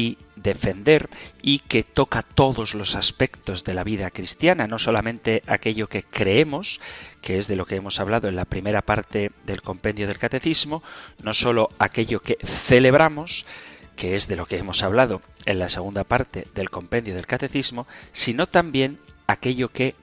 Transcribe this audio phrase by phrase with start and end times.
[0.00, 1.10] y defender
[1.42, 6.80] y que toca todos los aspectos de la vida cristiana, no solamente aquello que creemos,
[7.20, 10.82] que es de lo que hemos hablado en la primera parte del compendio del catecismo,
[11.22, 13.44] no solo aquello que celebramos,
[13.96, 17.86] que es de lo que hemos hablado en la segunda parte del compendio del catecismo,
[18.12, 19.94] sino también aquello que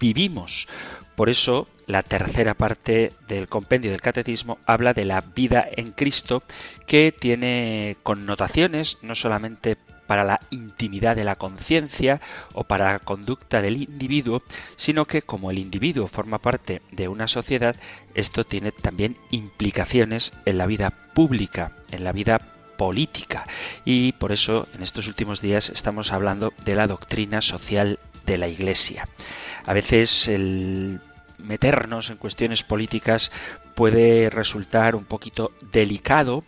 [0.00, 0.68] vivimos.
[1.16, 6.42] Por eso la tercera parte del compendio del catecismo habla de la vida en Cristo
[6.86, 12.20] que tiene connotaciones no solamente para la intimidad de la conciencia
[12.52, 14.42] o para la conducta del individuo,
[14.76, 17.76] sino que como el individuo forma parte de una sociedad,
[18.14, 22.40] esto tiene también implicaciones en la vida pública, en la vida
[22.76, 23.46] política.
[23.84, 28.48] Y por eso en estos últimos días estamos hablando de la doctrina social de la
[28.48, 29.08] Iglesia.
[29.64, 31.00] A veces el
[31.38, 33.32] meternos en cuestiones políticas
[33.74, 36.44] puede resultar un poquito delicado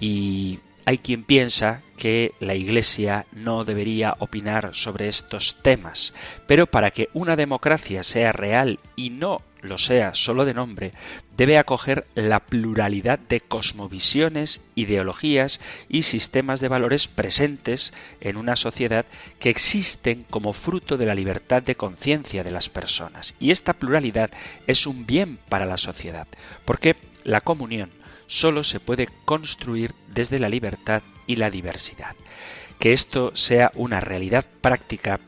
[0.00, 6.12] y hay quien piensa que la Iglesia no debería opinar sobre estos temas,
[6.46, 10.92] pero para que una democracia sea real y no lo sea solo de nombre,
[11.36, 19.06] debe acoger la pluralidad de cosmovisiones, ideologías y sistemas de valores presentes en una sociedad
[19.38, 23.34] que existen como fruto de la libertad de conciencia de las personas.
[23.40, 24.30] Y esta pluralidad
[24.66, 26.26] es un bien para la sociedad,
[26.64, 27.90] porque la comunión
[28.26, 32.16] solo se puede construir desde la libertad y la diversidad.
[32.78, 35.20] Que esto sea una realidad práctica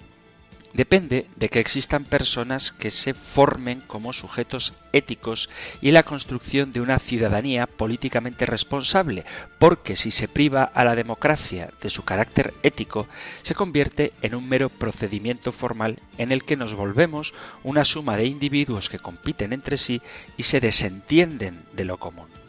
[0.74, 5.48] depende de que existan personas que se formen como sujetos éticos
[5.80, 9.24] y la construcción de una ciudadanía políticamente responsable,
[9.58, 13.08] porque si se priva a la democracia de su carácter ético,
[13.42, 17.32] se convierte en un mero procedimiento formal en el que nos volvemos
[17.62, 20.02] una suma de individuos que compiten entre sí
[20.36, 22.43] y se desentienden de lo común.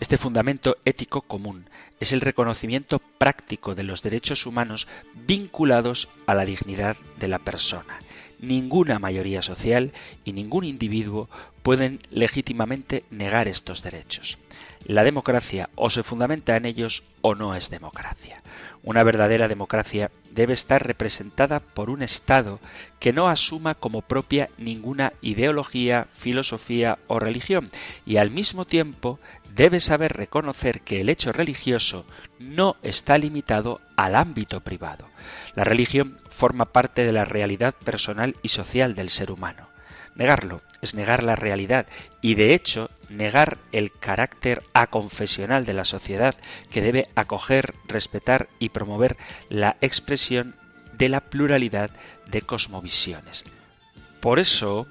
[0.00, 1.66] Este fundamento ético común
[2.00, 8.00] es el reconocimiento práctico de los derechos humanos vinculados a la dignidad de la persona.
[8.40, 9.92] Ninguna mayoría social
[10.24, 11.28] y ningún individuo
[11.62, 14.38] pueden legítimamente negar estos derechos.
[14.86, 18.42] La democracia o se fundamenta en ellos o no es democracia.
[18.82, 22.60] Una verdadera democracia debe estar representada por un Estado
[22.98, 27.70] que no asuma como propia ninguna ideología, filosofía o religión
[28.06, 29.18] y al mismo tiempo
[29.54, 32.06] debe saber reconocer que el hecho religioso
[32.38, 35.06] no está limitado al ámbito privado.
[35.54, 39.69] La religión forma parte de la realidad personal y social del ser humano.
[40.20, 41.86] Negarlo es negar la realidad
[42.20, 46.34] y de hecho negar el carácter aconfesional de la sociedad
[46.70, 49.16] que debe acoger, respetar y promover
[49.48, 50.56] la expresión
[50.92, 51.90] de la pluralidad
[52.26, 53.46] de cosmovisiones.
[54.20, 54.86] Por eso,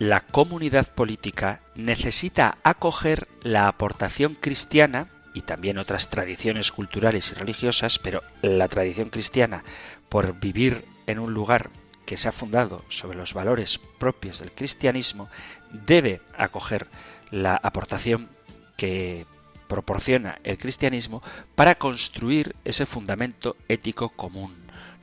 [0.00, 8.00] la comunidad política necesita acoger la aportación cristiana y también otras tradiciones culturales y religiosas,
[8.00, 9.62] pero la tradición cristiana,
[10.08, 11.70] por vivir en un lugar
[12.12, 15.30] que se ha fundado sobre los valores propios del cristianismo,
[15.70, 16.88] debe acoger
[17.30, 18.28] la aportación
[18.76, 19.24] que
[19.66, 21.22] proporciona el cristianismo
[21.54, 24.54] para construir ese fundamento ético común.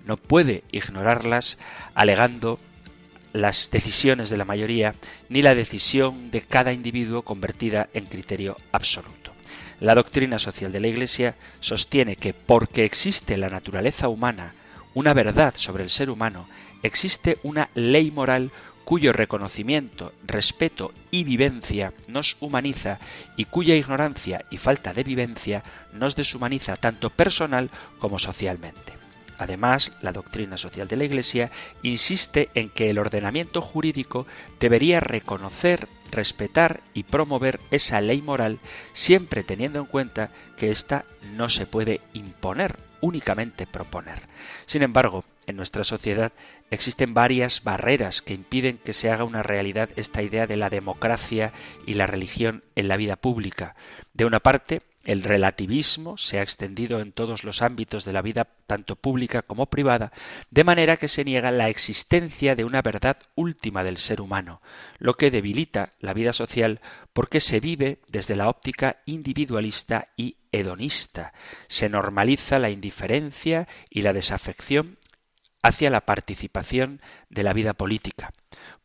[0.05, 1.57] No puede ignorarlas
[1.95, 2.59] alegando
[3.33, 4.93] las decisiones de la mayoría
[5.29, 9.31] ni la decisión de cada individuo convertida en criterio absoluto.
[9.79, 14.53] La doctrina social de la Iglesia sostiene que porque existe la naturaleza humana,
[14.93, 16.47] una verdad sobre el ser humano,
[16.83, 18.51] existe una ley moral
[18.89, 22.97] cuyo reconocimiento, respeto y vivencia nos humaniza
[23.37, 28.93] y cuya ignorancia y falta de vivencia nos deshumaniza tanto personal como socialmente.
[29.37, 31.49] Además, la doctrina social de la Iglesia
[31.81, 34.27] insiste en que el ordenamiento jurídico
[34.59, 38.59] debería reconocer, respetar y promover esa ley moral,
[38.93, 41.05] siempre teniendo en cuenta que ésta
[41.37, 44.23] no se puede imponer, únicamente proponer.
[44.65, 46.31] Sin embargo, en nuestra sociedad
[46.71, 51.51] existen varias barreras que impiden que se haga una realidad esta idea de la democracia
[51.85, 53.75] y la religión en la vida pública.
[54.13, 58.47] De una parte, El relativismo se ha extendido en todos los ámbitos de la vida,
[58.67, 60.11] tanto pública como privada,
[60.51, 64.61] de manera que se niega la existencia de una verdad última del ser humano,
[64.99, 66.79] lo que debilita la vida social
[67.11, 71.33] porque se vive desde la óptica individualista y hedonista.
[71.69, 74.98] Se normaliza la indiferencia y la desafección
[75.61, 78.33] hacia la participación de la vida política.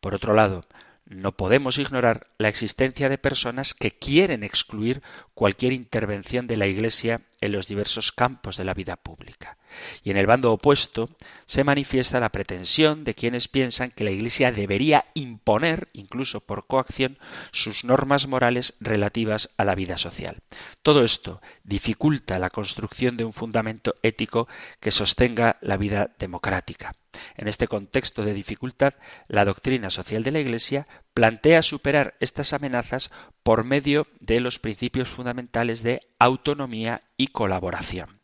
[0.01, 0.65] Por otro lado,
[1.07, 5.03] no podemos ignorar la existencia de personas que quieren excluir
[5.35, 9.59] cualquier intervención de la Iglesia en los diversos campos de la vida pública.
[10.03, 11.11] Y en el bando opuesto
[11.47, 17.19] se manifiesta la pretensión de quienes piensan que la Iglesia debería imponer, incluso por coacción,
[17.53, 20.39] sus normas morales relativas a la vida social.
[20.83, 24.49] Todo esto dificulta la construcción de un fundamento ético
[24.81, 26.95] que sostenga la vida democrática.
[27.37, 28.95] En este contexto de dificultad,
[29.29, 33.11] la doctrina social de la Iglesia plantea superar estas amenazas
[33.45, 38.21] por medio de los principios fundamentales de autonomía y colaboración.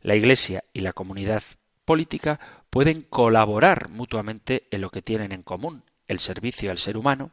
[0.00, 1.42] La Iglesia y la comunidad
[1.84, 2.40] política
[2.70, 7.30] pueden colaborar mutuamente en lo que tienen en común, el servicio al ser humano,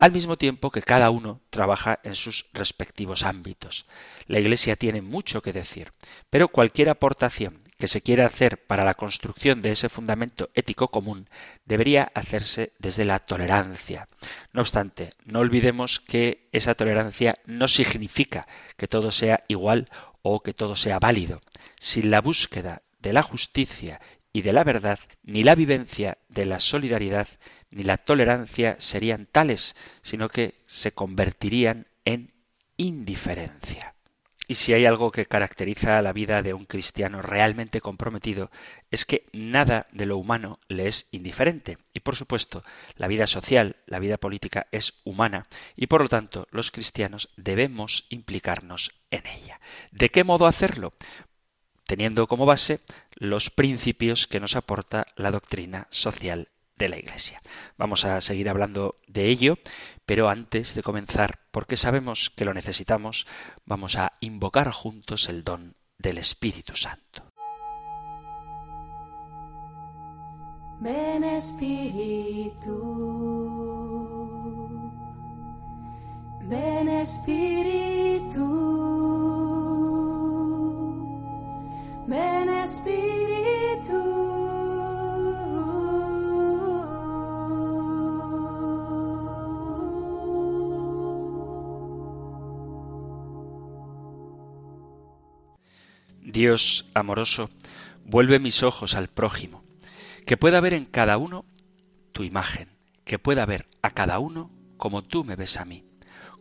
[0.00, 3.86] al mismo tiempo que cada uno trabaja en sus respectivos ámbitos.
[4.26, 5.92] La Iglesia tiene mucho que decir,
[6.28, 11.28] pero cualquier aportación que se quiera hacer para la construcción de ese fundamento ético común
[11.64, 14.06] debería hacerse desde la tolerancia.
[14.52, 18.46] No obstante, no olvidemos que esa tolerancia no significa
[18.76, 19.88] que todo sea igual
[20.22, 21.40] o que todo sea válido.
[21.80, 24.00] Sin la búsqueda de la justicia
[24.32, 27.26] y de la verdad, ni la vivencia de la solidaridad
[27.72, 32.32] ni la tolerancia serían tales, sino que se convertirían en
[32.76, 33.91] indiferencia.
[34.52, 38.50] Y si hay algo que caracteriza la vida de un cristiano realmente comprometido,
[38.90, 41.78] es que nada de lo humano le es indiferente.
[41.94, 42.62] Y por supuesto,
[42.96, 48.04] la vida social, la vida política es humana, y por lo tanto los cristianos debemos
[48.10, 49.58] implicarnos en ella.
[49.90, 50.92] ¿De qué modo hacerlo?
[51.86, 52.80] Teniendo como base
[53.14, 56.48] los principios que nos aporta la doctrina social
[56.82, 57.40] de la Iglesia.
[57.78, 59.58] Vamos a seguir hablando de ello,
[60.04, 63.26] pero antes de comenzar, porque sabemos que lo necesitamos,
[63.64, 67.22] vamos a invocar juntos el don del Espíritu Santo.
[70.80, 72.74] Ven Espíritu,
[76.42, 78.42] ven Espíritu,
[82.08, 83.61] ven Espíritu.
[96.32, 97.50] Dios amoroso,
[98.06, 99.62] vuelve mis ojos al prójimo,
[100.24, 101.44] que pueda ver en cada uno
[102.12, 102.70] tu imagen,
[103.04, 105.84] que pueda ver a cada uno como tú me ves a mí,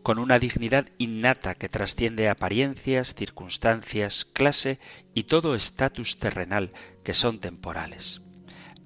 [0.01, 4.79] con una dignidad innata que trasciende apariencias, circunstancias, clase
[5.13, 6.71] y todo estatus terrenal
[7.03, 8.21] que son temporales.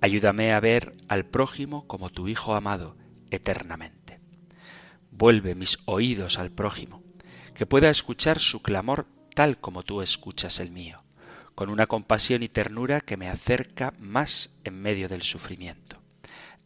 [0.02, 2.98] Ayúdame a ver al prójimo como tu Hijo amado
[3.30, 4.20] eternamente.
[5.12, 7.04] Vuelve mis oídos al prójimo,
[7.54, 11.04] que pueda escuchar su clamor tal como tú escuchas el mío,
[11.54, 16.02] con una compasión y ternura que me acerca más en medio del sufrimiento.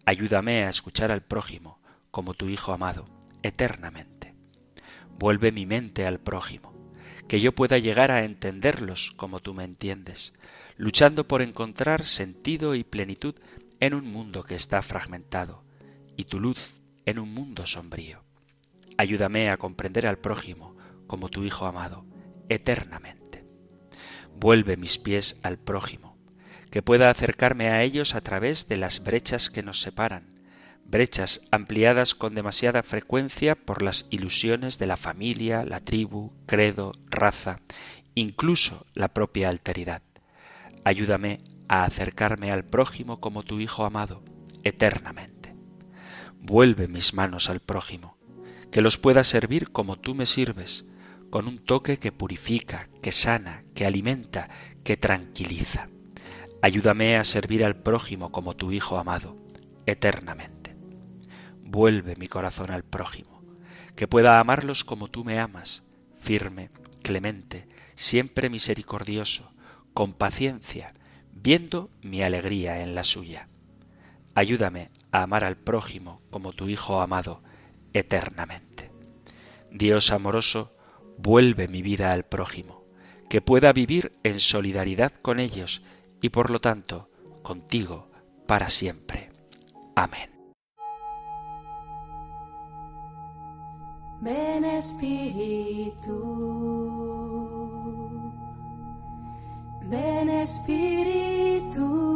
[0.05, 1.79] Ayúdame a escuchar al prójimo,
[2.11, 3.05] como tu Hijo amado,
[3.43, 4.35] eternamente.
[5.17, 6.73] Vuelve mi mente al prójimo,
[7.27, 10.33] que yo pueda llegar a entenderlos como tú me entiendes,
[10.77, 13.35] luchando por encontrar sentido y plenitud
[13.79, 15.63] en un mundo que está fragmentado,
[16.15, 18.23] y tu luz en un mundo sombrío.
[18.97, 20.75] Ayúdame a comprender al prójimo
[21.07, 22.05] como tu Hijo amado,
[22.49, 23.45] eternamente.
[24.35, 26.17] Vuelve mis pies al prójimo,
[26.71, 30.39] que pueda acercarme a ellos a través de las brechas que nos separan,
[30.85, 37.59] brechas ampliadas con demasiada frecuencia por las ilusiones de la familia, la tribu, credo, raza,
[38.15, 40.01] incluso la propia alteridad.
[40.83, 44.23] Ayúdame a acercarme al prójimo como tu Hijo amado,
[44.63, 45.55] eternamente.
[46.39, 48.17] Vuelve mis manos al prójimo,
[48.71, 50.85] que los pueda servir como tú me sirves,
[51.29, 54.49] con un toque que purifica, que sana, que alimenta,
[54.83, 55.89] que tranquiliza.
[56.61, 59.37] Ayúdame a servir al prójimo como tu Hijo amado,
[59.85, 60.75] eternamente.
[61.63, 63.43] Vuelve mi corazón al prójimo,
[63.95, 65.83] que pueda amarlos como tú me amas,
[66.19, 66.71] firme,
[67.03, 69.53] clemente, siempre misericordioso,
[69.93, 70.93] con paciencia,
[71.31, 73.47] viendo mi alegría en la suya.
[74.35, 77.41] Ayúdame a amar al prójimo como tu Hijo amado,
[77.93, 78.91] eternamente.
[79.71, 80.73] Dios amoroso,
[81.21, 82.85] vuelve mi vida al prójimo,
[83.29, 85.83] que pueda vivir en solidaridad con ellos
[86.21, 87.09] y por lo tanto
[87.43, 88.09] contigo
[88.47, 89.29] para siempre.
[89.95, 90.39] Amén.
[94.21, 96.17] ven Espíritu,
[99.83, 102.08] ven Espíritu,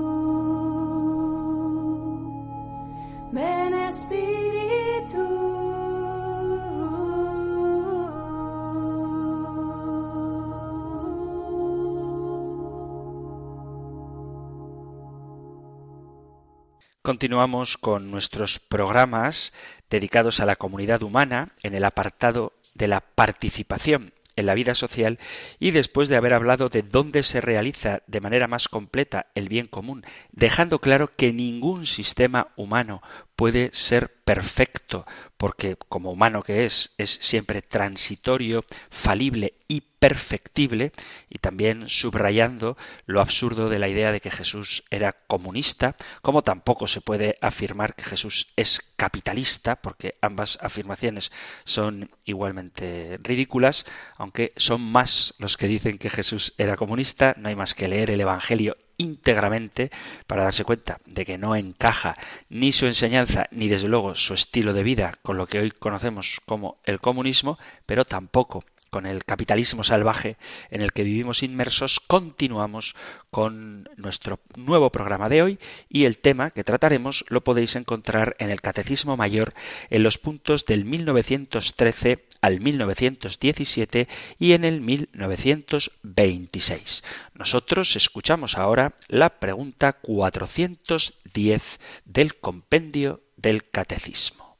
[17.14, 19.54] Continuamos con nuestros programas
[19.88, 25.20] dedicados a la comunidad humana en el apartado de la participación en la vida social
[25.60, 29.68] y después de haber hablado de dónde se realiza de manera más completa el bien
[29.68, 33.04] común, dejando claro que ningún sistema humano
[33.36, 35.06] puede ser perfecto,
[35.38, 40.92] porque como humano que es, es siempre transitorio, falible y perfectible,
[41.30, 46.88] y también subrayando lo absurdo de la idea de que Jesús era comunista, como tampoco
[46.88, 51.32] se puede afirmar que Jesús es capitalista, porque ambas afirmaciones
[51.64, 53.86] son igualmente ridículas,
[54.18, 58.12] aunque son más los que dicen que Jesús era comunista, no hay más que leer
[58.12, 59.92] el Evangelio íntegramente
[60.28, 62.16] para darse cuenta de que no encaja
[62.50, 66.42] ni su enseñanza ni desde luego su estilo de vida con lo que hoy conocemos
[66.46, 70.38] como el comunismo, pero tampoco con el capitalismo salvaje
[70.70, 72.96] en el que vivimos inmersos, continuamos
[73.32, 75.58] con nuestro nuevo programa de hoy
[75.90, 79.56] y el tema que trataremos lo podéis encontrar en el Catecismo Mayor
[79.90, 84.08] en los puntos del 1913 al 1917
[84.38, 87.04] y en el 1926.
[87.34, 94.60] Nosotros escuchamos ahora la pregunta 410 del compendio del Catecismo.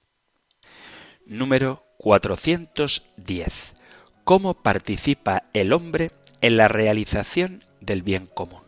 [1.28, 3.73] Número 410
[4.24, 6.12] cómo participa el hombre
[6.42, 8.64] en la realización del bien común.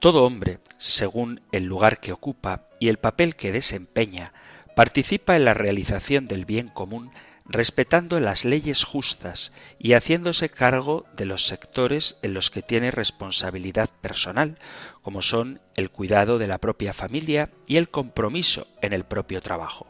[0.00, 4.32] Todo hombre, según el lugar que ocupa y el papel que desempeña,
[4.76, 7.10] participa en la realización del bien común
[7.48, 13.88] respetando las leyes justas y haciéndose cargo de los sectores en los que tiene responsabilidad
[14.02, 14.58] personal,
[15.02, 19.86] como son el cuidado de la propia familia y el compromiso en el propio trabajo.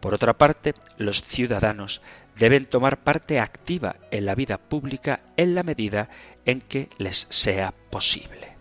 [0.00, 2.02] Por otra parte, los ciudadanos
[2.38, 6.08] deben tomar parte activa en la vida pública en la medida
[6.44, 8.56] en que les sea posible.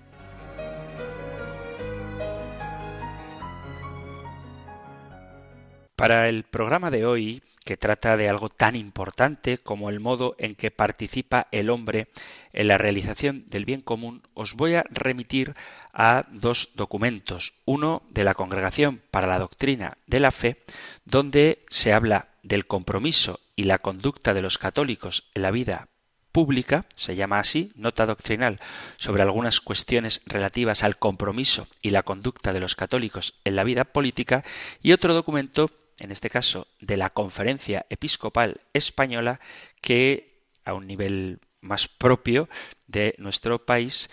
[5.96, 10.55] Para el programa de hoy, que trata de algo tan importante como el modo en
[10.55, 12.10] que participa el hombre
[12.53, 15.55] en la realización del bien común, os voy a remitir
[15.94, 17.53] a dos documentos.
[17.65, 20.63] Uno de la Congregación para la Doctrina de la Fe,
[21.05, 25.90] donde se habla del compromiso y la conducta de los católicos en la vida
[26.32, 28.60] pública, se llama así, nota doctrinal
[28.98, 33.84] sobre algunas cuestiones relativas al compromiso y la conducta de los católicos en la vida
[33.86, 34.44] política,
[34.82, 39.40] y otro documento, en este caso, de la Conferencia Episcopal Española,
[39.82, 42.48] que a un nivel más propio
[42.86, 44.10] de nuestro país,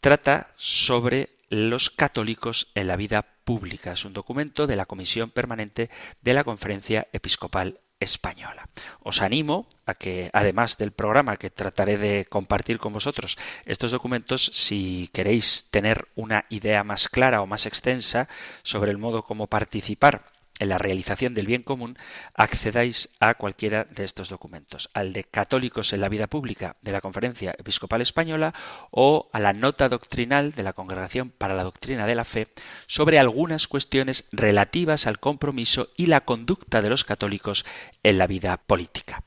[0.00, 3.92] trata sobre los católicos en la vida pública.
[3.92, 5.90] Es un documento de la Comisión Permanente
[6.22, 8.68] de la Conferencia Episcopal española.
[9.00, 14.50] Os animo a que, además del programa que trataré de compartir con vosotros, estos documentos,
[14.54, 18.28] si queréis tener una idea más clara o más extensa
[18.62, 20.24] sobre el modo como participar
[20.60, 21.98] en la realización del bien común,
[22.34, 27.00] accedáis a cualquiera de estos documentos, al de Católicos en la vida pública de la
[27.00, 28.54] Conferencia Episcopal Española
[28.92, 32.48] o a la nota doctrinal de la Congregación para la Doctrina de la Fe
[32.86, 37.64] sobre algunas cuestiones relativas al compromiso y la conducta de los católicos
[38.02, 39.24] en la vida política.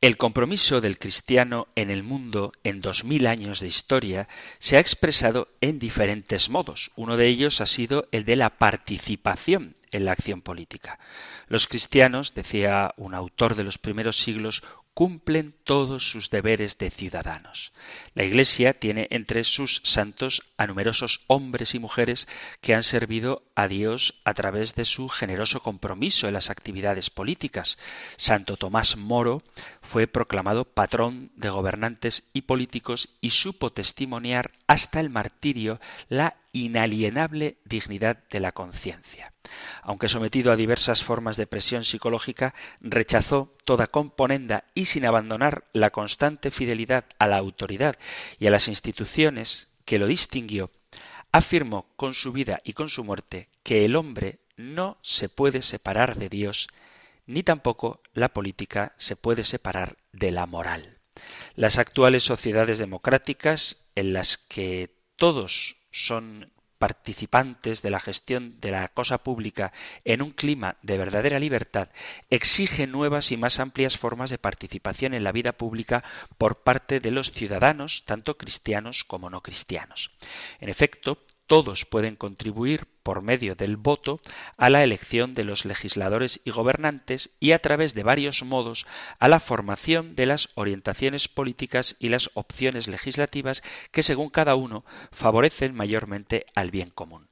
[0.00, 4.28] El compromiso del cristiano en el mundo en dos mil años de historia
[4.60, 6.92] se ha expresado en diferentes modos.
[6.94, 10.98] Uno de ellos ha sido el de la participación en la acción política.
[11.48, 14.62] Los cristianos, decía un autor de los primeros siglos,
[14.98, 17.72] cumplen todos sus deberes de ciudadanos.
[18.14, 22.26] La Iglesia tiene entre sus santos a numerosos hombres y mujeres
[22.60, 27.78] que han servido a Dios a través de su generoso compromiso en las actividades políticas.
[28.16, 29.44] Santo Tomás Moro
[29.82, 37.58] fue proclamado patrón de gobernantes y políticos y supo testimoniar hasta el martirio la inalienable
[37.64, 39.32] dignidad de la conciencia.
[39.82, 45.90] Aunque sometido a diversas formas de presión psicológica, rechazó toda componenda y sin abandonar la
[45.90, 47.96] constante fidelidad a la autoridad
[48.38, 50.70] y a las instituciones que lo distinguió,
[51.32, 56.18] afirmó con su vida y con su muerte que el hombre no se puede separar
[56.18, 56.68] de Dios,
[57.26, 60.98] ni tampoco la política se puede separar de la moral.
[61.54, 68.88] Las actuales sociedades democráticas, en las que todos son participantes de la gestión de la
[68.88, 69.72] cosa pública
[70.04, 71.88] en un clima de verdadera libertad
[72.30, 76.04] exige nuevas y más amplias formas de participación en la vida pública
[76.38, 80.12] por parte de los ciudadanos, tanto cristianos como no cristianos.
[80.60, 81.18] En efecto,
[81.48, 84.20] todos pueden contribuir por medio del voto
[84.58, 88.86] a la elección de los legisladores y gobernantes y a través de varios modos
[89.18, 94.84] a la formación de las orientaciones políticas y las opciones legislativas que según cada uno
[95.10, 97.26] favorecen mayormente al bien común.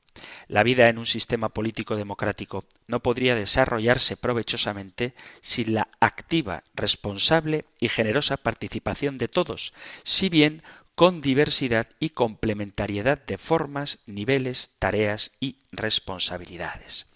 [0.49, 7.67] La vida en un sistema político democrático no podría desarrollarse provechosamente sin la activa, responsable
[7.81, 10.63] y generosa participación de todos, si bien
[10.97, 17.07] con diversidad y complementariedad de formas, niveles, tareas y responsabilidades.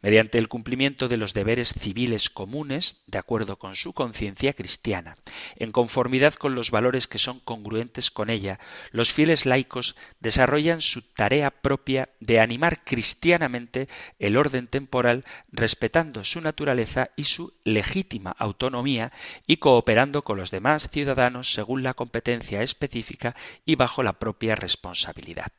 [0.00, 5.16] Mediante el cumplimiento de los deberes civiles comunes, de acuerdo con su conciencia cristiana,
[5.56, 8.58] en conformidad con los valores que son congruentes con ella,
[8.90, 16.40] los fieles laicos desarrollan su tarea propia de animar cristianamente el orden temporal, respetando su
[16.40, 19.12] naturaleza y su legítima autonomía
[19.46, 25.52] y cooperando con los demás ciudadanos según la competencia específica y bajo la propia responsabilidad.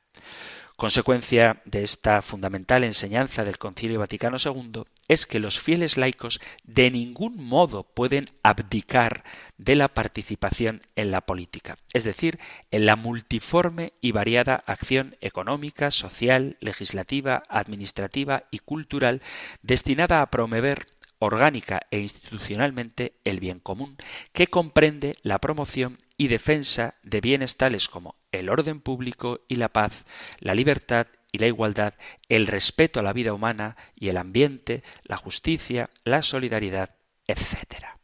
[0.77, 6.91] Consecuencia de esta fundamental enseñanza del Concilio Vaticano II es que los fieles laicos de
[6.91, 9.23] ningún modo pueden abdicar
[9.57, 12.37] de la participación en la política, es decir,
[12.69, 19.23] en la multiforme y variada acción económica, social, legislativa, administrativa y cultural
[19.63, 20.85] destinada a promover
[21.17, 23.97] orgánica e institucionalmente el bien común,
[24.31, 29.69] que comprende la promoción y defensa de bienes tales como el orden público y la
[29.69, 30.05] paz,
[30.39, 31.93] la libertad y la igualdad,
[32.29, 36.95] el respeto a la vida humana y el ambiente, la justicia, la solidaridad,
[37.27, 37.97] etc.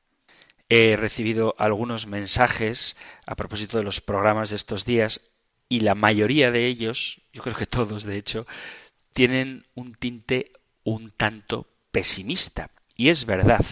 [0.69, 5.21] He recibido algunos mensajes a propósito de los programas de estos días
[5.69, 8.45] y la mayoría de ellos, yo creo que todos de hecho,
[9.13, 10.51] tienen un tinte
[10.83, 12.69] un tanto pesimista.
[12.95, 13.65] Y es verdad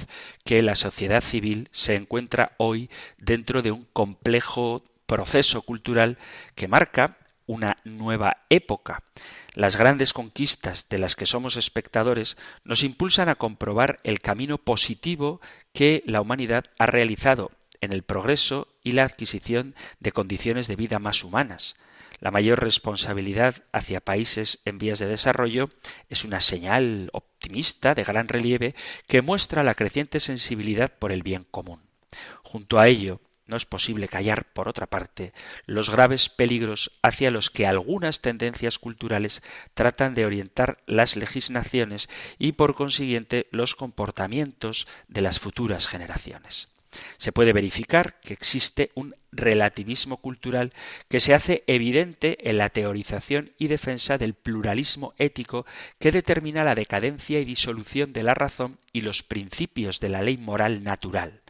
[0.44, 6.18] que la sociedad civil se encuentra hoy dentro de un complejo proceso cultural
[6.56, 9.04] que marca una nueva época.
[9.54, 15.42] Las grandes conquistas de las que somos espectadores nos impulsan a comprobar el camino positivo
[15.74, 20.98] que la humanidad ha realizado en el progreso y la adquisición de condiciones de vida
[20.98, 21.76] más humanas.
[22.22, 25.72] La mayor responsabilidad hacia países en vías de desarrollo
[26.08, 28.76] es una señal optimista de gran relieve
[29.08, 31.82] que muestra la creciente sensibilidad por el bien común.
[32.44, 33.20] Junto a ello,
[33.52, 35.34] no es posible callar, por otra parte,
[35.66, 42.10] los graves peligros hacia los que algunas tendencias culturales tratan de orientar las legislaciones
[42.40, 46.70] y, por consiguiente, los comportamientos de las futuras generaciones.
[47.18, 50.74] Se puede verificar que existe un relativismo cultural
[51.10, 55.66] que se hace evidente en la teorización y defensa del pluralismo ético
[56.00, 60.38] que determina la decadencia y disolución de la razón y los principios de la ley
[60.38, 61.42] moral natural.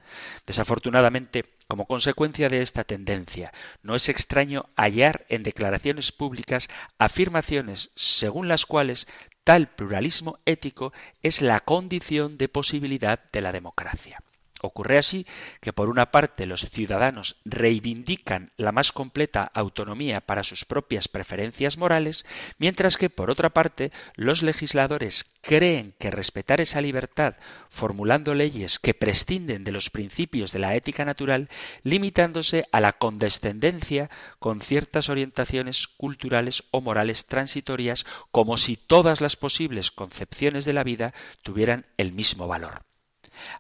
[0.46, 8.50] Desafortunadamente, como consecuencia de esta tendencia, no es extraño hallar en declaraciones públicas afirmaciones según
[8.50, 9.08] las cuales
[9.46, 10.92] tal pluralismo ético
[11.24, 14.22] es la condición de posibilidad de la democracia.
[14.62, 15.26] Ocurre así
[15.60, 21.78] que por una parte los ciudadanos reivindican la más completa autonomía para sus propias preferencias
[21.78, 22.26] morales,
[22.60, 27.36] mientras que por otra parte los legisladores creen que respetar esa libertad
[27.70, 31.50] formulando leyes que prescinden de los principios de la ética natural,
[31.84, 39.36] limitándose a la condescendencia con ciertas orientaciones culturales o morales transitorias como si todas las
[39.36, 42.84] posibles concepciones de la vida tuvieran el mismo valor.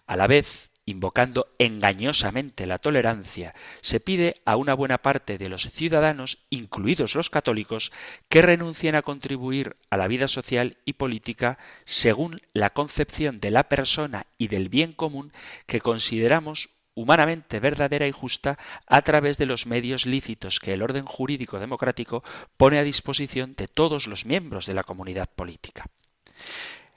[0.06, 5.70] A la vez, invocando engañosamente la tolerancia, se pide a una buena parte de los
[5.70, 7.92] ciudadanos, incluidos los católicos,
[8.30, 13.70] que renuncien a contribuir a la vida social y política según la concepción de la
[13.70, 15.32] persona y del bien común
[15.66, 21.06] que consideramos humanamente verdadera y justa a través de los medios lícitos que el orden
[21.06, 22.24] jurídico democrático
[22.58, 25.86] pone a disposición de todos los miembros de la comunidad política.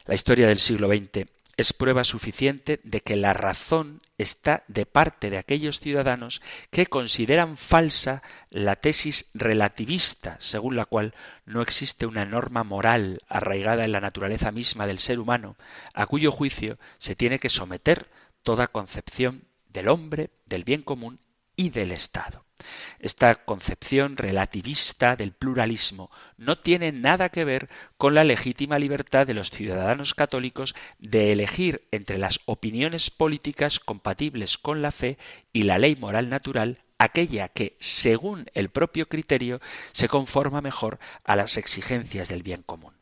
[0.06, 5.30] La historia del siglo XX es prueba suficiente de que la razón está de parte
[5.30, 6.40] de aquellos ciudadanos
[6.70, 11.14] que consideran falsa la tesis relativista, según la cual
[11.46, 15.56] no existe una norma moral arraigada en la naturaleza misma del ser humano,
[15.92, 18.08] a cuyo juicio se tiene que someter
[18.42, 21.18] toda concepción del hombre, del bien común
[21.56, 22.44] y del Estado.
[22.98, 29.34] Esta concepción relativista del pluralismo no tiene nada que ver con la legítima libertad de
[29.34, 35.18] los ciudadanos católicos de elegir entre las opiniones políticas compatibles con la fe
[35.52, 39.60] y la ley moral natural aquella que, según el propio criterio,
[39.92, 42.94] se conforma mejor a las exigencias del bien común.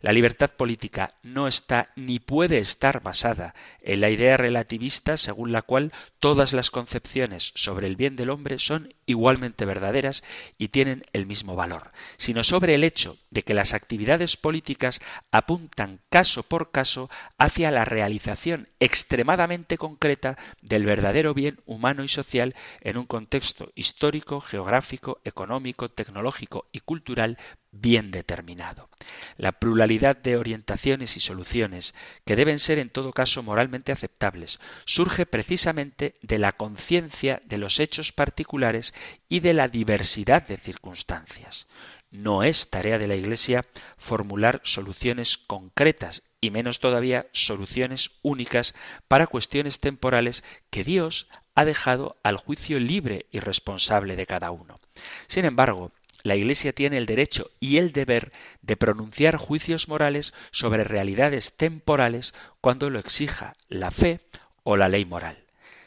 [0.00, 5.62] La libertad política no está ni puede estar basada en la idea relativista según la
[5.62, 10.22] cual todas las concepciones sobre el bien del hombre son igualmente verdaderas
[10.58, 15.00] y tienen el mismo valor, sino sobre el hecho de que las actividades políticas
[15.30, 22.54] apuntan caso por caso hacia la realización extremadamente concreta del verdadero bien humano y social
[22.80, 27.38] en un contexto histórico, geográfico, económico, tecnológico y cultural
[27.70, 28.88] bien determinado.
[29.36, 31.94] La pluralidad de orientaciones y soluciones,
[32.24, 37.80] que deben ser en todo caso moralmente aceptables, surge precisamente de la conciencia de los
[37.80, 38.94] hechos particulares
[39.28, 41.66] y de la diversidad de circunstancias.
[42.10, 43.66] No es tarea de la Iglesia
[43.98, 48.74] formular soluciones concretas y menos todavía soluciones únicas
[49.08, 54.80] para cuestiones temporales que Dios ha dejado al juicio libre y responsable de cada uno.
[55.26, 55.92] Sin embargo,
[56.22, 62.34] la Iglesia tiene el derecho y el deber de pronunciar juicios morales sobre realidades temporales
[62.60, 64.20] cuando lo exija la fe
[64.64, 65.38] o la ley moral.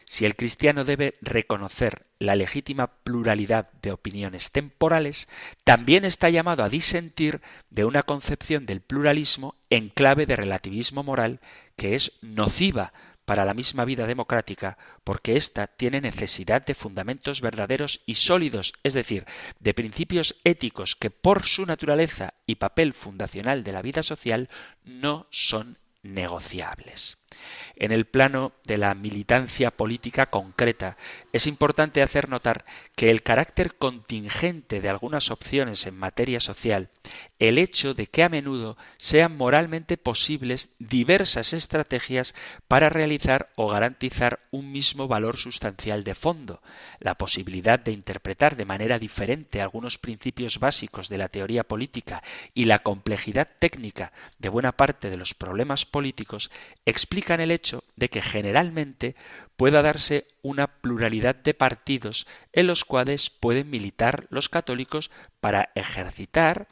[0.06, 5.30] Si el cristiano debe reconocer la legítima pluralidad de opiniones temporales,
[5.64, 11.40] también está llamado a disentir de una concepción del pluralismo en clave de relativismo moral
[11.78, 12.92] que es nociva
[13.32, 18.94] para la misma vida democrática, porque ésta tiene necesidad de fundamentos verdaderos y sólidos, es
[18.94, 19.26] decir,
[19.58, 24.50] de principios éticos que por su naturaleza y papel fundacional de la vida social
[24.84, 27.21] no son negociables.
[27.76, 30.98] En el plano de la militancia política concreta,
[31.34, 36.90] es importante hacer notar que el carácter contingente de algunas opciones en materia social,
[37.40, 42.36] el hecho de que a menudo sean moralmente posibles diversas estrategias
[42.68, 46.62] para realizar o garantizar un mismo valor sustancial de fondo,
[47.00, 52.22] la posibilidad de interpretar de manera diferente algunos principios básicos de la teoría política
[52.54, 56.52] y la complejidad técnica de buena parte de los problemas políticos
[57.32, 59.16] explican el hecho de que generalmente
[59.56, 66.68] pueda darse una pluralidad de partidos en los cuales pueden militar los católicos para ejercitar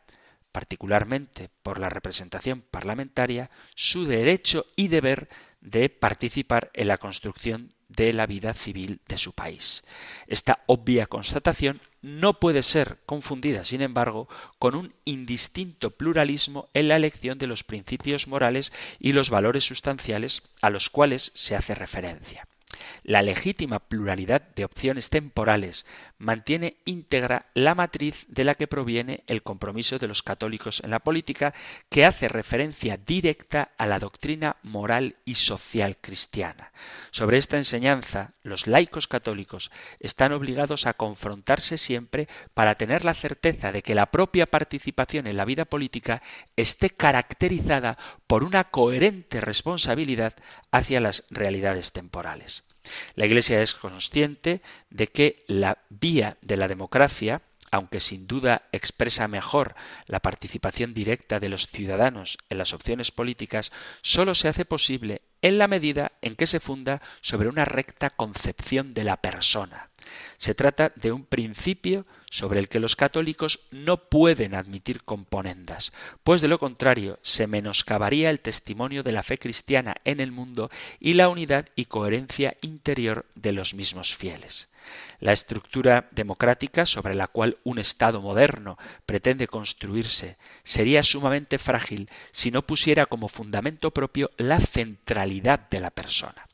[0.52, 5.30] particularmente por la representación parlamentaria, su derecho y deber
[5.62, 9.84] de participar en la construcción de la vida civil de su país.
[10.28, 16.96] Esta obvia constatación no puede ser confundida, sin embargo, con un indistinto pluralismo en la
[16.96, 22.48] elección de los principios morales y los valores sustanciales a los cuales se hace referencia.
[23.04, 25.86] La legítima pluralidad de opciones temporales
[26.20, 31.00] mantiene íntegra la matriz de la que proviene el compromiso de los católicos en la
[31.00, 31.54] política,
[31.90, 36.72] que hace referencia directa a la doctrina moral y social cristiana.
[37.12, 43.72] Sobre esta enseñanza, los laicos católicos están obligados a confrontarse siempre para tener la certeza
[43.72, 46.22] de que la propia participación en la vida política
[46.56, 50.34] esté caracterizada por una coherente responsabilidad
[50.72, 52.64] hacia las realidades temporales.
[53.16, 59.28] La Iglesia es consciente de que la vía de la democracia, aunque sin duda expresa
[59.28, 59.76] mejor
[60.06, 63.72] la participación directa de los ciudadanos en las opciones políticas,
[64.02, 68.94] sólo se hace posible en la medida en que se funda sobre una recta concepción
[68.94, 69.89] de la persona.
[70.38, 75.92] Se trata de un principio sobre el que los católicos no pueden admitir componendas,
[76.24, 80.70] pues de lo contrario se menoscabaría el testimonio de la fe cristiana en el mundo
[81.00, 84.70] y la unidad y coherencia interior de los mismos fieles.
[85.20, 92.52] La estructura democrática sobre la cual un Estado moderno pretende construirse sería sumamente frágil si
[92.52, 96.49] no pusiera como fundamento propio la centralidad de la persona.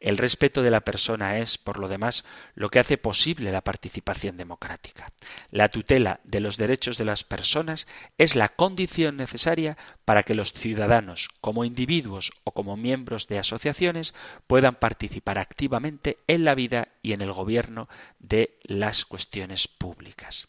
[0.00, 4.36] El respeto de la persona es, por lo demás, lo que hace posible la participación
[4.36, 5.12] democrática.
[5.50, 10.52] La tutela de los derechos de las personas es la condición necesaria para que los
[10.52, 14.14] ciudadanos, como individuos o como miembros de asociaciones,
[14.46, 20.48] puedan participar activamente en la vida y en el gobierno de las cuestiones públicas.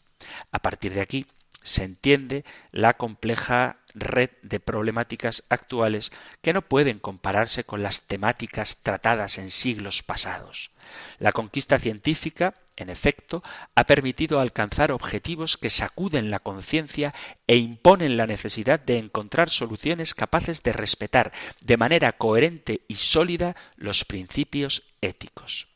[0.52, 1.26] A partir de aquí,
[1.62, 8.78] se entiende la compleja red de problemáticas actuales que no pueden compararse con las temáticas
[8.82, 10.70] tratadas en siglos pasados.
[11.18, 13.42] La conquista científica, en efecto,
[13.74, 17.14] ha permitido alcanzar objetivos que sacuden la conciencia
[17.46, 23.56] e imponen la necesidad de encontrar soluciones capaces de respetar de manera coherente y sólida
[23.76, 25.68] los principios éticos.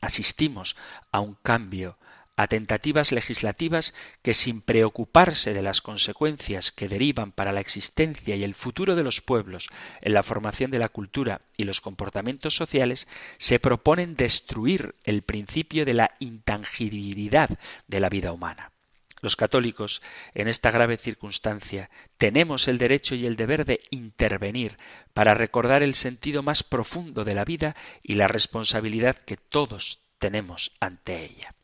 [0.00, 0.76] Asistimos
[1.12, 1.96] a un cambio
[2.36, 8.44] a tentativas legislativas que sin preocuparse de las consecuencias que derivan para la existencia y
[8.44, 9.68] el futuro de los pueblos
[10.00, 13.06] en la formación de la cultura y los comportamientos sociales,
[13.38, 17.50] se proponen destruir el principio de la intangibilidad
[17.86, 18.72] de la vida humana.
[19.24, 20.02] Los católicos,
[20.34, 24.76] en esta grave circunstancia, tenemos el derecho y el deber de intervenir
[25.14, 30.72] para recordar el sentido más profundo de la vida y la responsabilidad que todos tenemos
[30.78, 31.54] ante ella.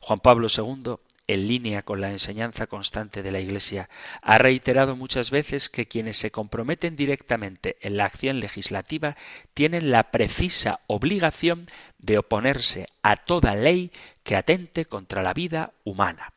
[0.00, 0.96] Juan Pablo II,
[1.28, 3.88] en línea con la enseñanza constante de la Iglesia,
[4.22, 9.16] ha reiterado muchas veces que quienes se comprometen directamente en la acción legislativa
[9.52, 16.32] tienen la precisa obligación de oponerse a toda ley que atente contra la vida humana.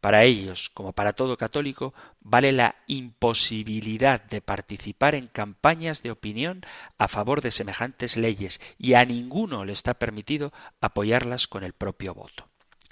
[0.00, 6.64] Para ellos, como para todo católico, vale la imposibilidad de participar en campañas de opinión
[6.98, 12.14] a favor de semejantes leyes y a ninguno le está permitido apoyarlas con el propio
[12.14, 12.48] voto.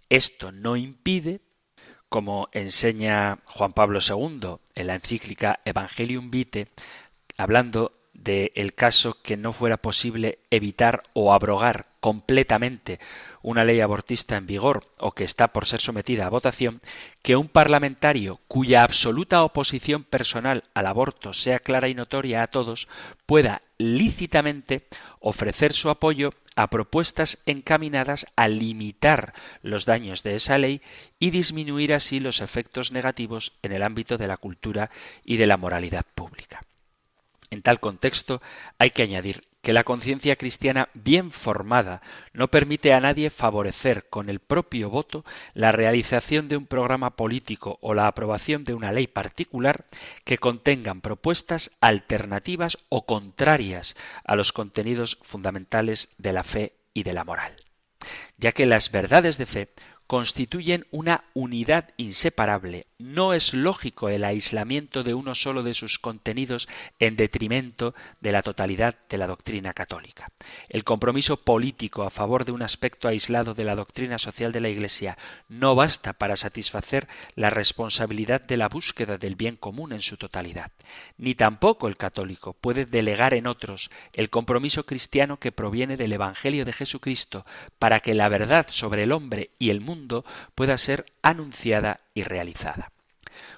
[0.08, 1.40] Esto no impide,
[2.08, 6.68] como enseña Juan Pablo II en la encíclica Evangelium Vitae,
[7.36, 13.00] hablando del caso que no fuera posible evitar o abrogar completamente
[13.42, 16.80] una ley abortista en vigor o que está por ser sometida a votación,
[17.22, 22.88] que un parlamentario cuya absoluta oposición personal al aborto sea clara y notoria a todos
[23.26, 24.86] pueda lícitamente
[25.20, 30.82] ofrecer su apoyo a propuestas encaminadas a limitar los daños de esa ley
[31.18, 34.90] y disminuir así los efectos negativos en el ámbito de la cultura
[35.24, 36.62] y de la moralidad pública.
[37.50, 38.42] En tal contexto
[38.78, 42.02] hay que añadir que la conciencia cristiana bien formada
[42.34, 47.78] no permite a nadie favorecer con el propio voto la realización de un programa político
[47.80, 49.86] o la aprobación de una ley particular
[50.24, 57.14] que contengan propuestas alternativas o contrarias a los contenidos fundamentales de la fe y de
[57.14, 57.56] la moral,
[58.36, 59.70] ya que las verdades de fe
[60.06, 62.86] constituyen una unidad inseparable.
[62.98, 68.42] No es lógico el aislamiento de uno solo de sus contenidos en detrimento de la
[68.42, 70.30] totalidad de la doctrina católica.
[70.68, 74.68] El compromiso político a favor de un aspecto aislado de la doctrina social de la
[74.68, 80.16] Iglesia no basta para satisfacer la responsabilidad de la búsqueda del bien común en su
[80.16, 80.70] totalidad.
[81.16, 86.64] Ni tampoco el católico puede delegar en otros el compromiso cristiano que proviene del Evangelio
[86.64, 87.46] de Jesucristo
[87.78, 89.80] para que la verdad sobre el hombre y el
[90.54, 92.92] pueda ser anunciada y realizada.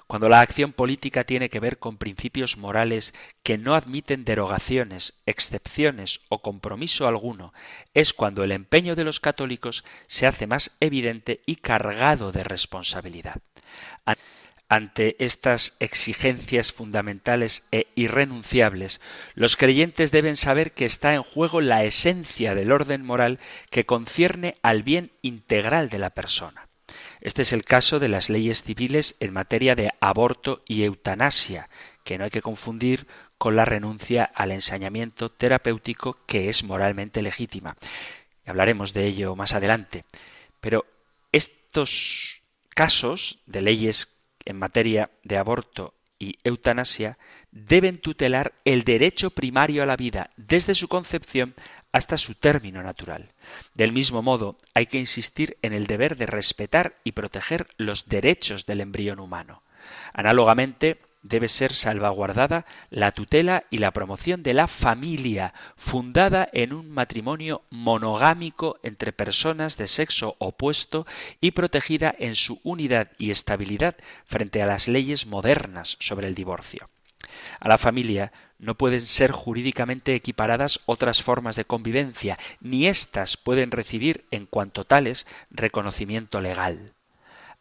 [0.07, 6.21] Cuando la acción política tiene que ver con principios morales que no admiten derogaciones, excepciones
[6.29, 7.53] o compromiso alguno,
[7.93, 13.41] es cuando el empeño de los católicos se hace más evidente y cargado de responsabilidad.
[14.69, 18.99] Ante estas exigencias fundamentales e irrenunciables,
[19.33, 24.57] los creyentes deben saber que está en juego la esencia del orden moral que concierne
[24.61, 26.67] al bien integral de la persona.
[27.21, 31.69] Este es el caso de las leyes civiles en materia de aborto y eutanasia,
[32.03, 37.77] que no hay que confundir con la renuncia al ensañamiento terapéutico que es moralmente legítima.
[38.45, 40.05] Hablaremos de ello más adelante.
[40.59, 40.85] Pero
[41.31, 44.16] estos casos de leyes
[44.47, 47.17] en materia de aborto y eutanasia
[47.51, 51.53] deben tutelar el derecho primario a la vida desde su concepción
[51.91, 53.33] hasta su término natural.
[53.73, 58.65] Del mismo modo, hay que insistir en el deber de respetar y proteger los derechos
[58.65, 59.63] del embrión humano.
[60.13, 66.89] Análogamente, debe ser salvaguardada la tutela y la promoción de la familia, fundada en un
[66.89, 71.05] matrimonio monogámico entre personas de sexo opuesto
[71.41, 76.89] y protegida en su unidad y estabilidad frente a las leyes modernas sobre el divorcio.
[77.59, 83.71] A la familia no pueden ser jurídicamente equiparadas otras formas de convivencia, ni éstas pueden
[83.71, 86.93] recibir en cuanto tales reconocimiento legal.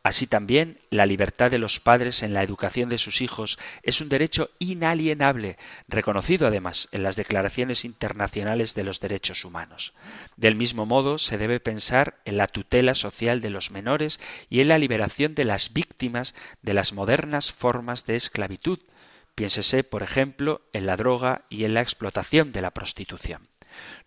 [0.06, 4.08] Así también, la libertad de los padres en la educación de sus hijos es un
[4.08, 9.94] derecho inalienable, reconocido además en las declaraciones internacionales de los derechos humanos.
[10.36, 14.68] Del mismo modo, se debe pensar en la tutela social de los menores y en
[14.68, 18.78] la liberación de las víctimas de las modernas formas de esclavitud.
[19.34, 23.48] Piénsese, por ejemplo, en la droga y en la explotación de la prostitución.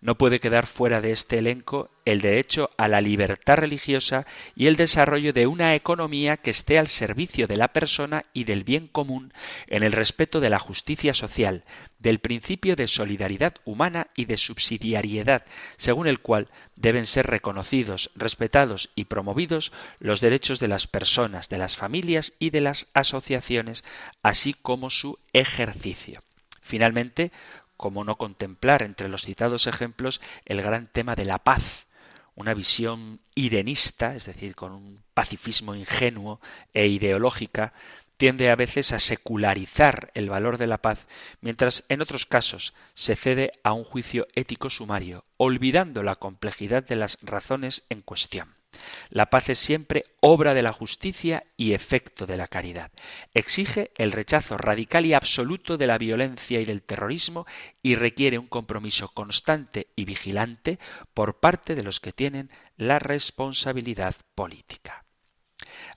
[0.00, 4.76] No puede quedar fuera de este elenco el derecho a la libertad religiosa y el
[4.76, 9.32] desarrollo de una economía que esté al servicio de la persona y del bien común
[9.66, 11.64] en el respeto de la justicia social,
[11.98, 15.44] del principio de solidaridad humana y de subsidiariedad,
[15.76, 21.58] según el cual deben ser reconocidos, respetados y promovidos los derechos de las personas, de
[21.58, 23.84] las familias y de las asociaciones,
[24.22, 26.22] así como su ejercicio.
[26.62, 27.32] Finalmente,
[27.80, 31.86] como no contemplar entre los citados ejemplos el gran tema de la paz,
[32.34, 36.42] una visión irenista, es decir, con un pacifismo ingenuo
[36.74, 37.72] e ideológica,
[38.18, 41.06] tiende a veces a secularizar el valor de la paz,
[41.40, 46.96] mientras en otros casos se cede a un juicio ético sumario, olvidando la complejidad de
[46.96, 48.59] las razones en cuestión.
[49.08, 52.92] La paz es siempre obra de la justicia y efecto de la caridad.
[53.34, 57.46] Exige el rechazo radical y absoluto de la violencia y del terrorismo
[57.82, 60.78] y requiere un compromiso constante y vigilante
[61.14, 65.04] por parte de los que tienen la responsabilidad política.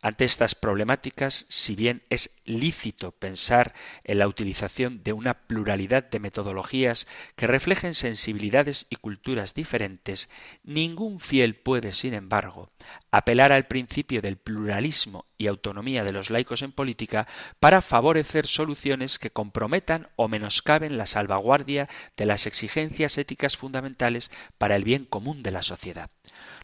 [0.04, 6.20] Ante estas problemáticas, si bien es lícito pensar en la utilización de una pluralidad de
[6.20, 10.28] metodologías que reflejen sensibilidades y culturas diferentes,
[10.62, 12.70] ningún fiel puede, sin embargo,
[13.12, 17.26] apelar al principio del pluralismo y autonomía de los laicos en política
[17.62, 21.88] para favorecer soluciones que comprometan o menoscaben la salvaguardia
[22.18, 26.10] de las exigencias éticas fundamentales para el bien común de la sociedad.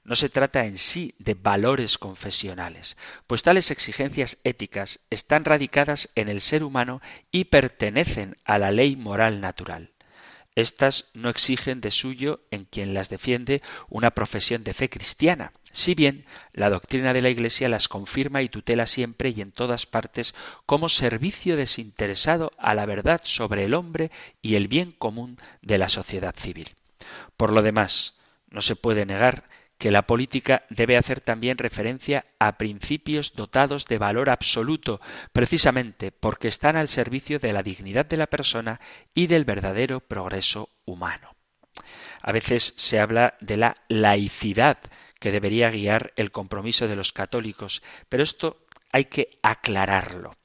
[0.09, 6.29] No se trata en sí de valores confesionales, pues tales exigencias éticas están radicadas en
[6.29, 6.99] el ser humano
[7.31, 9.91] y pertenecen a la ley moral natural.
[10.55, 15.93] Estas no exigen de suyo en quien las defiende una profesión de fe cristiana, si
[15.93, 20.33] bien la doctrina de la Iglesia las confirma y tutela siempre y en todas partes
[20.65, 24.09] como servicio desinteresado a la verdad sobre el hombre
[24.41, 26.69] y el bien común de la sociedad civil.
[27.37, 28.15] Por lo demás,
[28.49, 33.97] no se puede negar que la política debe hacer también referencia a principios dotados de
[33.97, 34.99] valor absoluto,
[35.31, 38.81] precisamente porque están al servicio de la dignidad de la persona
[39.15, 41.33] y del verdadero progreso humano.
[42.21, 44.79] A veces se habla de la laicidad
[45.17, 50.35] que debería guiar el compromiso de los católicos, pero esto hay que aclararlo.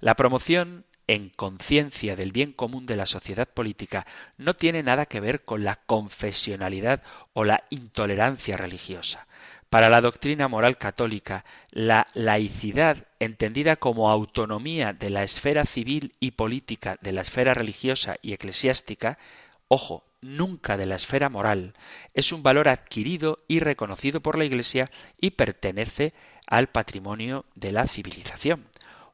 [0.00, 4.06] La promoción en conciencia del bien común de la sociedad política
[4.38, 9.26] no tiene nada que ver con la confesionalidad o la intolerancia religiosa.
[9.70, 16.30] Para la doctrina moral católica, la laicidad, entendida como autonomía de la esfera civil y
[16.30, 19.18] política de la esfera religiosa y eclesiástica,
[19.66, 21.74] ojo, nunca de la esfera moral,
[22.14, 26.14] es un valor adquirido y reconocido por la Iglesia y pertenece
[26.46, 28.69] al patrimonio de la civilización.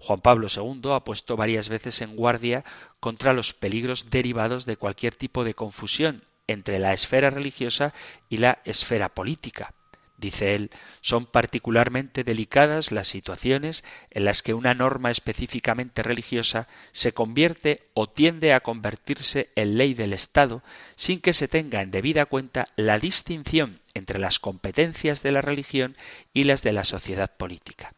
[0.07, 2.65] Juan Pablo II ha puesto varias veces en guardia
[3.01, 7.93] contra los peligros derivados de cualquier tipo de confusión entre la esfera religiosa
[8.29, 9.75] y la esfera política.
[10.17, 17.11] Dice él, son particularmente delicadas las situaciones en las que una norma específicamente religiosa se
[17.11, 20.63] convierte o tiende a convertirse en ley del Estado
[20.95, 25.97] sin que se tenga en debida cuenta la distinción entre las competencias de la religión
[26.33, 27.93] y las de la sociedad política.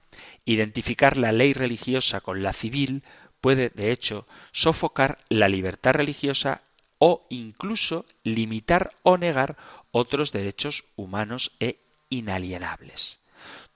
[0.48, 3.02] Identificar la ley religiosa con la civil
[3.42, 6.62] puede, de hecho, sofocar la libertad religiosa
[6.96, 9.58] o incluso limitar o negar
[9.90, 11.76] otros derechos humanos e
[12.08, 13.20] inalienables.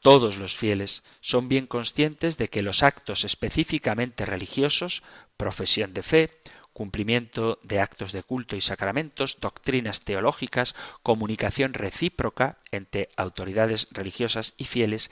[0.00, 5.02] Todos los fieles son bien conscientes de que los actos específicamente religiosos,
[5.36, 6.30] profesión de fe,
[6.72, 14.64] cumplimiento de actos de culto y sacramentos, doctrinas teológicas, comunicación recíproca entre autoridades religiosas y
[14.64, 15.10] fieles,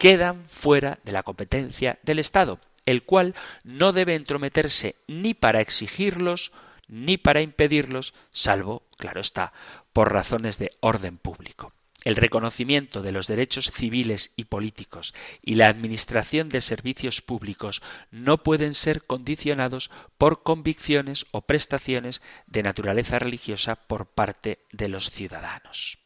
[0.00, 3.34] quedan fuera de la competencia del Estado, el cual
[3.64, 6.52] no debe entrometerse ni para exigirlos
[6.88, 9.52] ni para impedirlos, salvo, claro está,
[9.92, 11.74] por razones de orden público.
[12.02, 18.42] El reconocimiento de los derechos civiles y políticos y la administración de servicios públicos no
[18.42, 25.98] pueden ser condicionados por convicciones o prestaciones de naturaleza religiosa por parte de los ciudadanos.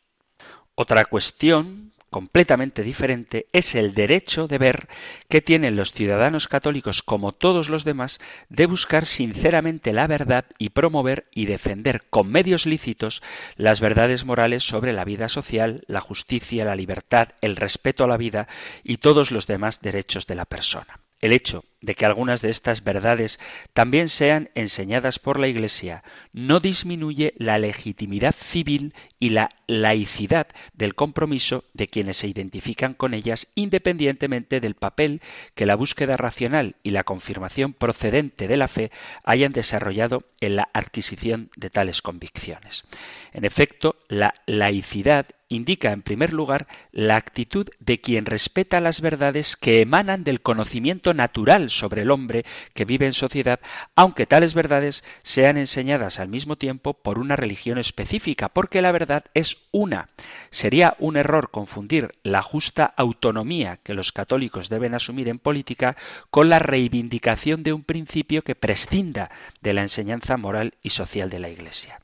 [0.75, 4.87] Otra cuestión completamente diferente es el derecho de ver
[5.29, 10.69] que tienen los ciudadanos católicos, como todos los demás, de buscar sinceramente la verdad y
[10.69, 13.21] promover y defender con medios lícitos
[13.57, 18.17] las verdades morales sobre la vida social, la justicia, la libertad, el respeto a la
[18.17, 18.47] vida
[18.85, 21.01] y todos los demás derechos de la persona.
[21.21, 23.39] El hecho de que algunas de estas verdades
[23.73, 30.95] también sean enseñadas por la Iglesia no disminuye la legitimidad civil y la laicidad del
[30.95, 35.21] compromiso de quienes se identifican con ellas independientemente del papel
[35.55, 38.91] que la búsqueda racional y la confirmación procedente de la fe
[39.25, 42.85] hayan desarrollado en la adquisición de tales convicciones.
[43.33, 49.57] En efecto, la laicidad indica, en primer lugar, la actitud de quien respeta las verdades
[49.57, 53.61] que emanan del conocimiento natural sobre el hombre que vive en sociedad,
[53.97, 59.25] aunque tales verdades sean enseñadas al mismo tiempo por una religión específica, porque la verdad
[59.35, 60.09] es una.
[60.51, 65.97] Sería un error confundir la justa autonomía que los católicos deben asumir en política
[66.31, 71.41] con la reivindicación de un principio que prescinda de la enseñanza moral y social de
[71.41, 72.04] la Iglesia.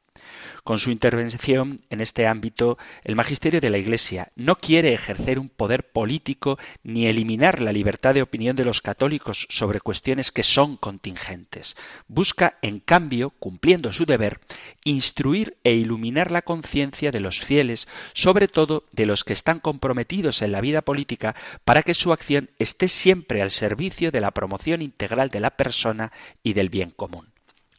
[0.70, 5.48] Con su intervención en este ámbito, el magisterio de la Iglesia no quiere ejercer un
[5.48, 10.76] poder político ni eliminar la libertad de opinión de los católicos sobre cuestiones que son
[10.76, 11.76] contingentes.
[12.06, 14.38] Busca, en cambio, cumpliendo su deber,
[14.84, 20.40] instruir e iluminar la conciencia de los fieles, sobre todo de los que están comprometidos
[20.40, 24.82] en la vida política, para que su acción esté siempre al servicio de la promoción
[24.82, 26.12] integral de la persona
[26.44, 27.29] y del bien común.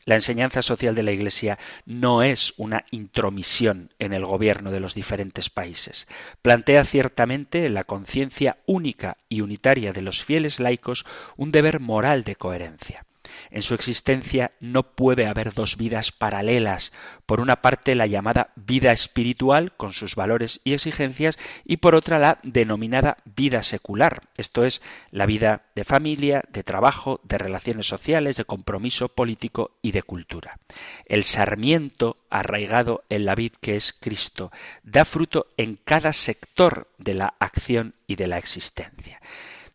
[0.05, 4.95] La enseñanza social de la Iglesia no es una intromisión en el gobierno de los
[4.95, 6.07] diferentes países.
[6.41, 11.05] Plantea ciertamente en la conciencia única y unitaria de los fieles laicos
[11.37, 13.05] un deber moral de coherencia.
[13.49, 16.91] En su existencia no puede haber dos vidas paralelas.
[17.25, 22.19] Por una parte la llamada vida espiritual, con sus valores y exigencias, y por otra
[22.19, 28.37] la denominada vida secular, esto es, la vida de familia, de trabajo, de relaciones sociales,
[28.37, 30.59] de compromiso político y de cultura.
[31.05, 34.51] El sarmiento, arraigado en la vid que es Cristo,
[34.83, 39.21] da fruto en cada sector de la acción y de la existencia.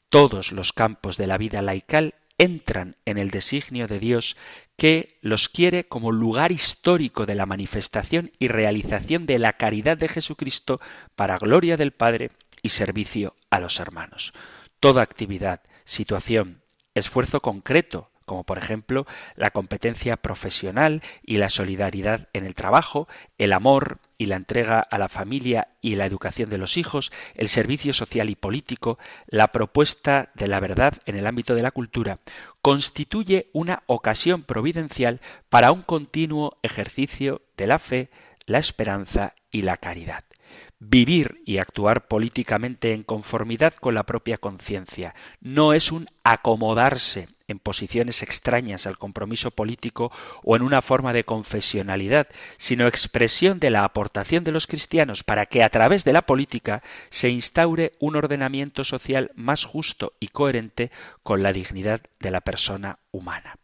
[0.09, 4.37] Todos los campos de la vida laical entran en el designio de Dios
[4.77, 10.09] que los quiere como lugar histórico de la manifestación y realización de la caridad de
[10.09, 10.81] Jesucristo
[11.15, 12.31] para gloria del Padre
[12.63, 14.33] y servicio a los hermanos.
[14.81, 16.63] Toda actividad, situación,
[16.95, 19.07] esfuerzo concreto como por ejemplo
[19.37, 23.09] la competencia profesional y la solidaridad en el trabajo,
[23.39, 27.49] el amor y la entrega a la familia y la educación de los hijos, el
[27.49, 32.19] servicio social y político, la propuesta de la verdad en el ámbito de la cultura,
[32.63, 38.11] constituye una ocasión providencial para un continuo ejercicio de la fe,
[38.47, 40.25] la esperanza y la caridad
[40.79, 45.15] vivir y actuar políticamente en conformidad con la propia conciencia.
[45.41, 51.25] No es un acomodarse en posiciones extrañas al compromiso político o en una forma de
[51.25, 52.29] confesionalidad,
[52.59, 56.83] sino expresión de la aportación de los cristianos para que a través de la política
[57.11, 60.91] se instaure un ordenamiento social más justo y coherente
[61.23, 63.57] con la dignidad de la persona humana.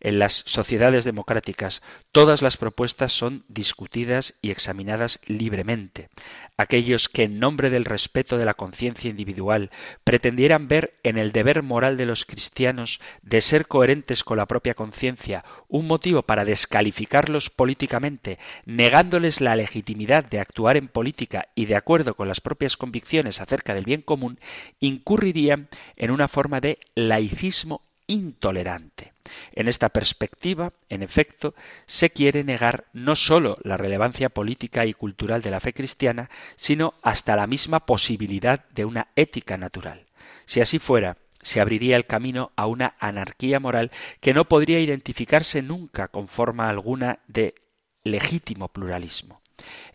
[0.00, 6.08] En las sociedades democráticas todas las propuestas son discutidas y examinadas libremente.
[6.56, 9.70] Aquellos que en nombre del respeto de la conciencia individual
[10.02, 14.74] pretendieran ver en el deber moral de los cristianos de ser coherentes con la propia
[14.74, 21.76] conciencia un motivo para descalificarlos políticamente, negándoles la legitimidad de actuar en política y de
[21.76, 24.40] acuerdo con las propias convicciones acerca del bien común,
[24.78, 29.12] incurrirían en una forma de laicismo intolerante.
[29.52, 31.54] En esta perspectiva, en efecto,
[31.86, 36.94] se quiere negar no sólo la relevancia política y cultural de la fe cristiana, sino
[37.02, 40.06] hasta la misma posibilidad de una ética natural.
[40.44, 45.62] Si así fuera, se abriría el camino a una anarquía moral que no podría identificarse
[45.62, 47.54] nunca con forma alguna de
[48.02, 49.40] legítimo pluralismo.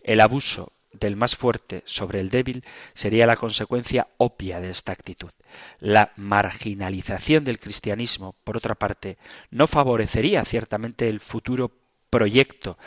[0.02, 2.64] El abuso del más fuerte sobre el débil
[2.94, 5.30] sería la consecuencia obvia de esta actitud.
[5.80, 9.18] La marginalización del cristianismo, por otra parte,
[9.50, 11.72] no favorecería ciertamente el futuro
[12.10, 12.78] proyecto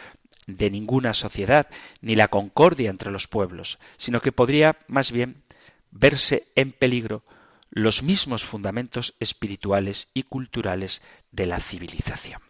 [0.47, 1.68] de ninguna sociedad,
[2.01, 5.43] ni la concordia entre los pueblos, sino que podría más bien
[5.91, 7.24] verse en peligro
[7.70, 11.01] los mismos fundamentos espirituales y culturales
[11.32, 12.49] de la civilización.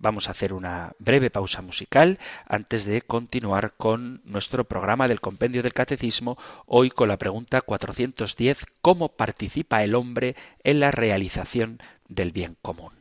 [0.00, 5.62] Vamos a hacer una breve pausa musical antes de continuar con nuestro programa del Compendio
[5.62, 12.32] del Catecismo, hoy con la pregunta 410, ¿cómo participa el hombre en la realización del
[12.32, 12.99] bien común?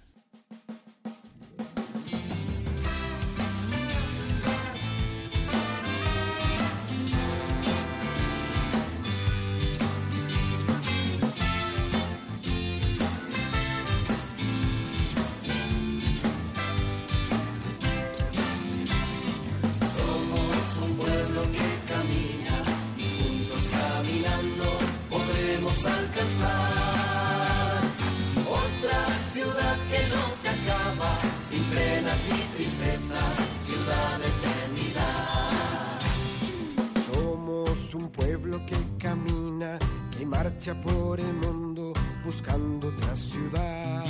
[38.00, 39.78] Un pueblo que camina,
[40.18, 41.94] que marcha por el mundo
[42.24, 44.06] buscando otra ciudad.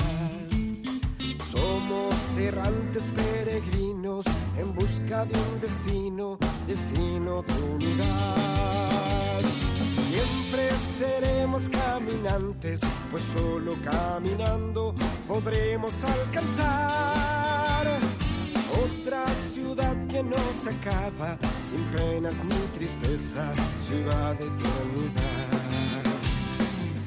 [1.52, 4.26] Somos errantes peregrinos
[4.58, 6.38] en busca de un destino,
[6.68, 9.42] destino de unidad.
[10.08, 12.82] Siempre seremos caminantes,
[13.12, 14.94] pues solo caminando
[15.28, 18.00] podremos alcanzar
[18.90, 21.38] otra ciudad que no se acaba,
[21.70, 23.52] sin penas ni tristeza,
[23.88, 26.04] ciudad de eternidad.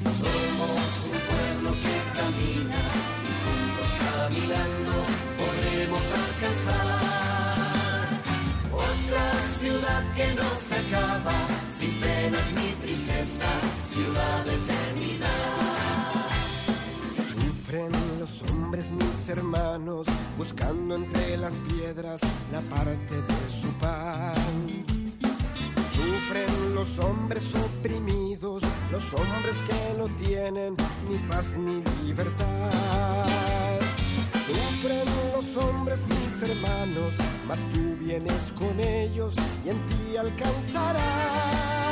[0.03, 2.81] Somos un pueblo que camina
[3.27, 4.93] y juntos caminando
[5.37, 7.03] podremos alcanzar
[10.15, 11.02] que no se acaba,
[19.29, 20.07] hermanos,
[20.37, 22.21] buscando entre las piedras
[22.51, 24.35] la parte de su pan.
[25.93, 30.75] Sufren los hombres oprimidos, los hombres que no tienen
[31.09, 33.79] ni paz ni libertad.
[34.45, 35.05] Sufren
[35.35, 37.13] los hombres, mis hermanos,
[37.47, 41.82] mas tú vienes con ellos y en ti alcanzarán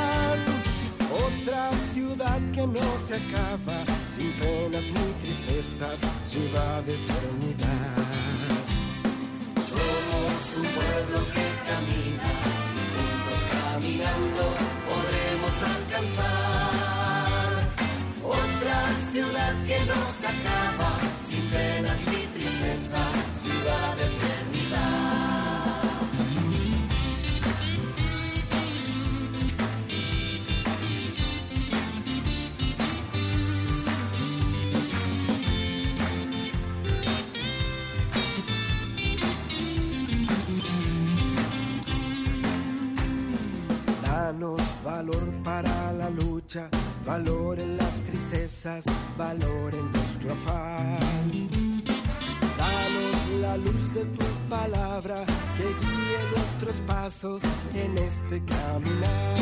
[1.42, 7.96] otra ciudad que no se acaba, sin penas ni tristezas, ciudad de eternidad.
[9.56, 12.30] Somos un pueblo que camina
[12.78, 14.44] y juntos caminando
[14.90, 17.52] podremos alcanzar
[18.24, 24.21] otra ciudad que no se acaba, sin penas ni tristezas, ciudad de eternidad.
[44.42, 46.68] Danos valor para la lucha,
[47.06, 48.86] valor en las tristezas,
[49.16, 51.00] valor en nuestro afán.
[52.58, 55.26] Danos la luz de tu palabra
[55.56, 57.44] que guíe nuestros pasos
[57.76, 59.38] en este caminar.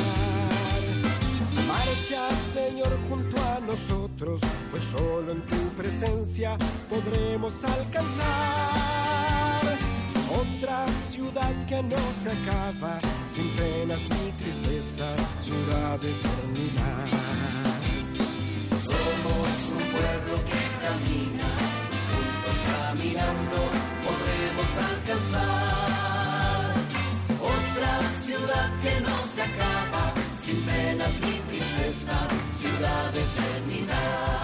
[1.66, 6.58] Marcha, Señor, junto a nosotros, pues solo en tu presencia
[6.90, 9.29] podremos alcanzar
[10.32, 13.00] otra ciudad que no se acaba,
[13.32, 17.08] sin penas ni tristeza, ciudad de eternidad.
[18.72, 21.50] Somos un pueblo que camina
[22.10, 23.58] juntos caminando
[24.06, 26.74] podremos alcanzar
[27.42, 34.39] otra ciudad que no se acaba, sin penas ni tristezas, ciudad de eternidad.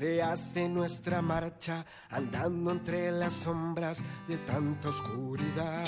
[0.00, 5.84] Se hace nuestra marcha, andando entre las sombras de tanta oscuridad.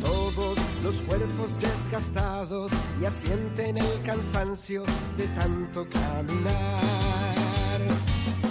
[0.00, 2.72] Todos los cuerpos desgastados
[3.02, 4.82] ya sienten el cansancio
[5.18, 7.82] de tanto caminar.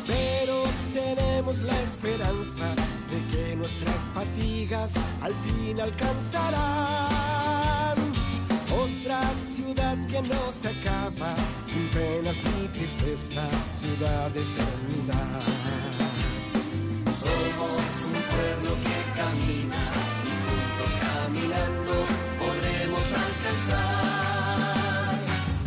[0.05, 0.61] Pero
[0.93, 2.75] tenemos la esperanza
[3.09, 7.41] de que nuestras fatigas al fin alcanzarán
[9.11, 11.35] otra ciudad que no se acaba,
[11.65, 13.43] sin penas ni tristeza,
[13.75, 15.41] ciudad de eternidad.
[17.23, 19.81] Somos un pueblo que camina
[20.23, 21.93] y juntos caminando
[22.39, 24.39] podremos alcanzar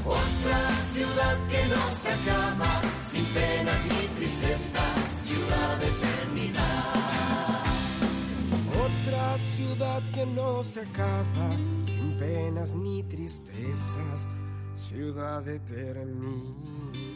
[0.07, 0.61] otra
[0.92, 2.70] ciudad que no se acaba,
[3.11, 6.03] sin penas ni tristezas, ciudad de eternidad.
[9.37, 14.28] Ciudad que no se acaba, sin penas ni tristezas,
[14.76, 17.13] ciudad de eternidad.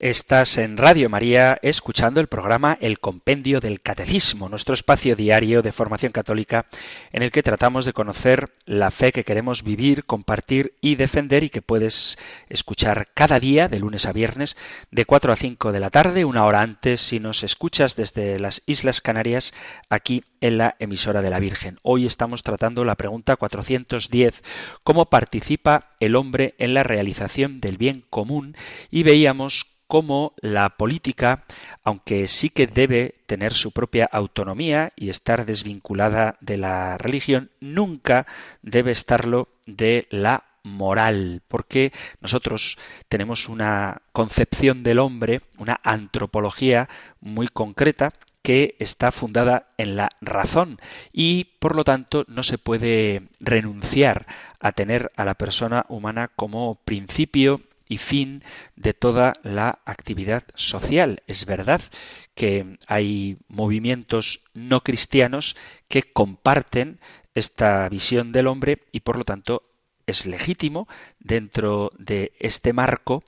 [0.00, 5.72] Estás en Radio María escuchando el programa El Compendio del Catecismo, nuestro espacio diario de
[5.72, 6.66] formación católica
[7.10, 11.50] en el que tratamos de conocer la fe que queremos vivir, compartir y defender y
[11.50, 12.16] que puedes
[12.48, 14.56] escuchar cada día de lunes a viernes
[14.92, 18.62] de 4 a 5 de la tarde, una hora antes si nos escuchas desde las
[18.66, 19.52] Islas Canarias
[19.90, 21.80] aquí en la emisora de la Virgen.
[21.82, 24.44] Hoy estamos tratando la pregunta 410,
[24.84, 28.56] ¿cómo participa el hombre en la realización del bien común?
[28.92, 31.44] Y veíamos cómo la política,
[31.82, 38.26] aunque sí que debe tener su propia autonomía y estar desvinculada de la religión, nunca
[38.62, 42.78] debe estarlo de la moral, porque nosotros
[43.08, 46.88] tenemos una concepción del hombre, una antropología
[47.20, 48.12] muy concreta
[48.42, 50.78] que está fundada en la razón
[51.12, 54.26] y por lo tanto no se puede renunciar
[54.60, 58.42] a tener a la persona humana como principio y fin
[58.76, 61.22] de toda la actividad social.
[61.26, 61.80] Es verdad
[62.34, 65.56] que hay movimientos no cristianos
[65.88, 67.00] que comparten
[67.34, 69.62] esta visión del hombre y por lo tanto
[70.06, 73.22] es legítimo dentro de este marco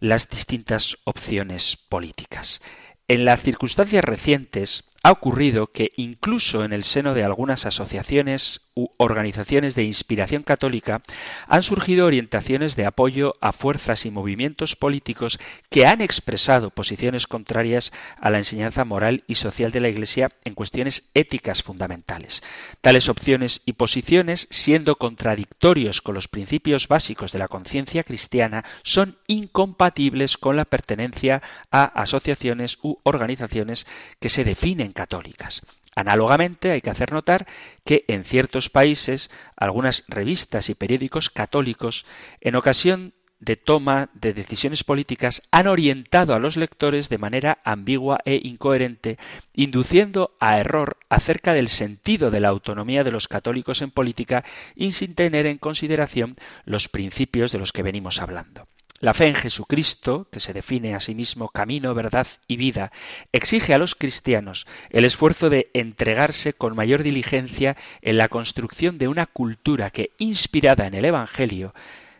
[0.00, 2.60] las distintas opciones políticas.
[3.06, 8.88] En las circunstancias recientes ha ocurrido que incluso en el seno de algunas asociaciones u
[8.96, 11.02] organizaciones de inspiración católica
[11.46, 15.38] han surgido orientaciones de apoyo a fuerzas y movimientos políticos
[15.70, 20.54] que han expresado posiciones contrarias a la enseñanza moral y social de la Iglesia en
[20.54, 22.42] cuestiones éticas fundamentales.
[22.80, 29.18] Tales opciones y posiciones, siendo contradictorios con los principios básicos de la conciencia cristiana, son
[29.26, 33.86] incompatibles con la pertenencia a asociaciones u organizaciones
[34.18, 35.62] que se definen católicas.
[35.94, 37.46] Análogamente, hay que hacer notar
[37.84, 42.04] que en ciertos países algunas revistas y periódicos católicos,
[42.40, 43.14] en ocasión
[43.44, 49.18] de toma de decisiones políticas han orientado a los lectores de manera ambigua e incoherente,
[49.52, 54.92] induciendo a error acerca del sentido de la autonomía de los católicos en política y
[54.92, 58.66] sin tener en consideración los principios de los que venimos hablando.
[59.04, 62.90] La fe en Jesucristo, que se define a sí mismo camino, verdad y vida,
[63.32, 69.08] exige a los cristianos el esfuerzo de entregarse con mayor diligencia en la construcción de
[69.08, 71.74] una cultura que, inspirada en el Evangelio,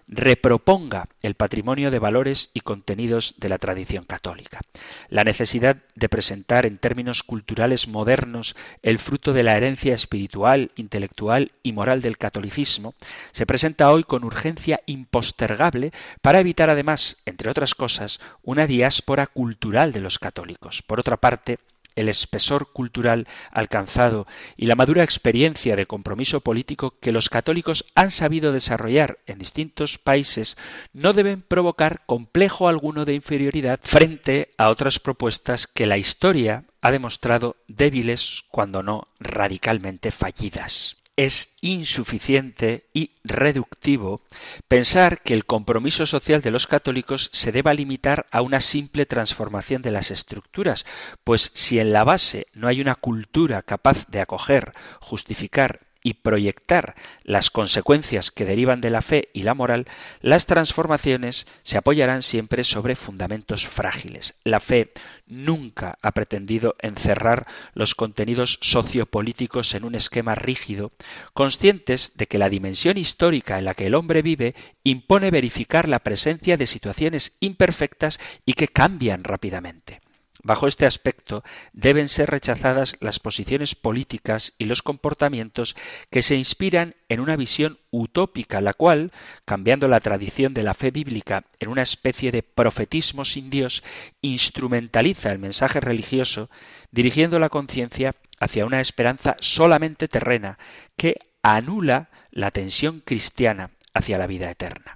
[0.06, 4.60] reproponga el patrimonio de valores y contenidos de la tradición católica.
[5.08, 11.52] La necesidad de presentar en términos culturales modernos el fruto de la herencia espiritual, intelectual
[11.62, 12.94] y moral del catolicismo
[13.32, 19.92] se presenta hoy con urgencia impostergable para evitar además, entre otras cosas, una diáspora cultural
[19.92, 20.82] de los católicos.
[20.82, 21.58] Por otra parte,
[21.96, 24.26] el espesor cultural alcanzado
[24.56, 29.98] y la madura experiencia de compromiso político que los católicos han sabido desarrollar en distintos
[29.98, 30.56] países
[30.92, 36.90] no deben provocar complejo alguno de inferioridad frente a otras propuestas que la historia ha
[36.90, 44.22] demostrado débiles cuando no radicalmente fallidas es insuficiente y reductivo
[44.68, 49.82] pensar que el compromiso social de los católicos se deba limitar a una simple transformación
[49.82, 50.84] de las estructuras,
[51.22, 56.94] pues si en la base no hay una cultura capaz de acoger, justificar y proyectar
[57.24, 59.86] las consecuencias que derivan de la fe y la moral,
[60.20, 64.34] las transformaciones se apoyarán siempre sobre fundamentos frágiles.
[64.44, 64.92] La fe
[65.26, 70.92] nunca ha pretendido encerrar los contenidos sociopolíticos en un esquema rígido,
[71.32, 76.00] conscientes de que la dimensión histórica en la que el hombre vive impone verificar la
[76.00, 80.03] presencia de situaciones imperfectas y que cambian rápidamente.
[80.44, 81.42] Bajo este aspecto
[81.72, 85.74] deben ser rechazadas las posiciones políticas y los comportamientos
[86.10, 89.10] que se inspiran en una visión utópica, la cual,
[89.46, 93.82] cambiando la tradición de la fe bíblica en una especie de profetismo sin Dios,
[94.20, 96.50] instrumentaliza el mensaje religioso,
[96.90, 100.58] dirigiendo la conciencia hacia una esperanza solamente terrena
[100.94, 104.93] que anula la tensión cristiana hacia la vida eterna.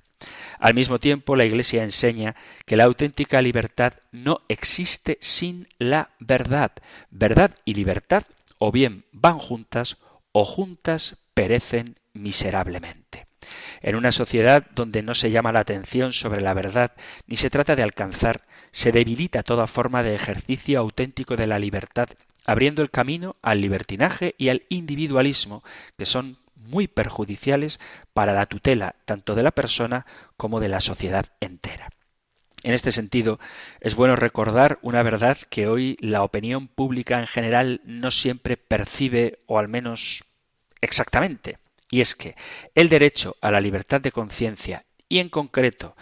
[0.58, 2.34] Al mismo tiempo, la Iglesia enseña
[2.66, 6.72] que la auténtica libertad no existe sin la verdad.
[7.10, 8.24] Verdad y libertad
[8.58, 9.98] o bien van juntas
[10.32, 13.26] o juntas perecen miserablemente.
[13.80, 16.92] En una sociedad donde no se llama la atención sobre la verdad
[17.26, 18.42] ni se trata de alcanzar,
[18.72, 22.08] se debilita toda forma de ejercicio auténtico de la libertad,
[22.44, 25.62] abriendo el camino al libertinaje y al individualismo,
[25.96, 26.38] que son
[26.68, 27.80] muy perjudiciales
[28.12, 30.06] para la tutela tanto de la persona
[30.36, 31.90] como de la sociedad entera.
[32.62, 33.38] En este sentido,
[33.80, 39.38] es bueno recordar una verdad que hoy la opinión pública en general no siempre percibe,
[39.46, 40.24] o al menos
[40.80, 41.58] exactamente,
[41.90, 42.34] y es que
[42.74, 45.96] el derecho a la libertad de conciencia y en concreto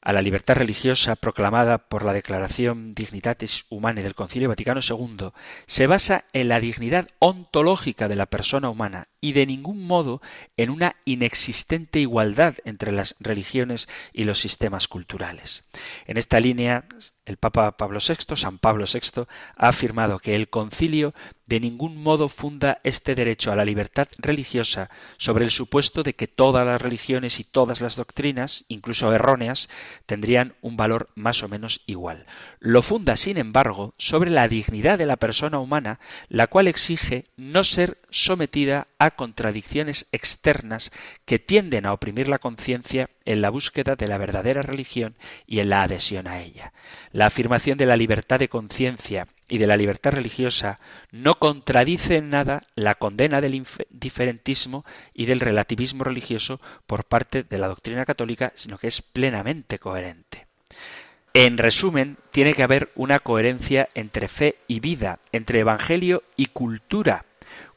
[0.00, 5.30] a la libertad religiosa proclamada por la Declaración Dignitatis Humanae del Concilio Vaticano II
[5.66, 10.20] se basa en la dignidad ontológica de la persona humana y de ningún modo
[10.56, 15.64] en una inexistente igualdad entre las religiones y los sistemas culturales.
[16.06, 16.84] En esta línea,
[17.24, 21.12] el Papa Pablo VI, San Pablo VI, ha afirmado que el concilio
[21.46, 26.26] de ningún modo funda este derecho a la libertad religiosa sobre el supuesto de que
[26.26, 29.68] todas las religiones y todas las doctrinas, incluso erróneas,
[30.06, 32.26] tendrían un valor más o menos igual.
[32.58, 37.62] Lo funda, sin embargo, sobre la dignidad de la persona humana, la cual exige no
[37.64, 40.90] ser sometida a contradicciones externas
[41.24, 45.16] que tienden a oprimir la conciencia en la búsqueda de la verdadera religión
[45.46, 46.72] y en la adhesión a ella.
[47.12, 50.80] La afirmación de la libertad de conciencia y de la libertad religiosa
[51.12, 54.84] no contradice en nada la condena del diferentismo
[55.14, 60.46] y del relativismo religioso por parte de la doctrina católica, sino que es plenamente coherente.
[61.32, 67.26] En resumen, tiene que haber una coherencia entre fe y vida, entre evangelio y cultura,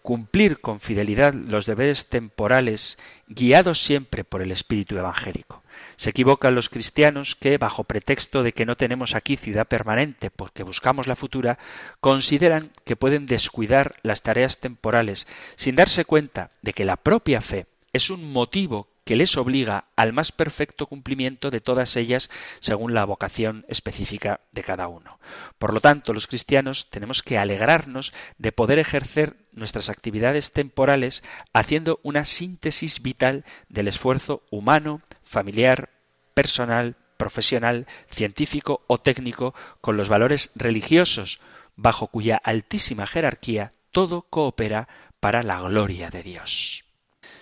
[0.02, 2.97] cumplir con fidelidad los deberes temporales,
[3.28, 5.64] guiados siempre por el espíritu evangélico.
[5.97, 10.64] Se equivocan los cristianos que, bajo pretexto de que no tenemos aquí ciudad permanente porque
[10.64, 11.60] buscamos la futura,
[12.00, 17.68] consideran que pueden descuidar las tareas temporales sin darse cuenta de que la propia fe
[17.93, 22.30] es un motivo que les obliga al más perfecto cumplimiento de todas ellas
[22.60, 25.20] según la vocación específica de cada uno.
[25.57, 31.99] Por lo tanto, los cristianos tenemos que alegrarnos de poder ejercer nuestras actividades temporales haciendo
[32.03, 35.89] una síntesis vital del esfuerzo humano, familiar,
[36.36, 41.41] personal, profesional, científico o técnico con los valores religiosos,
[41.76, 44.88] bajo cuya altísima jerarquía todo coopera
[45.20, 46.84] para la gloria de Dios.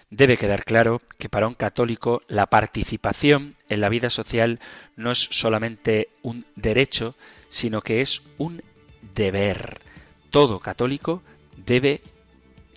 [0.10, 4.60] Debe quedar claro que para un católico la participación en la vida social
[4.96, 7.16] no es solamente un derecho,
[7.50, 8.64] sino que es un
[9.16, 9.82] deber.
[10.30, 11.24] Todo católico
[11.58, 12.02] debe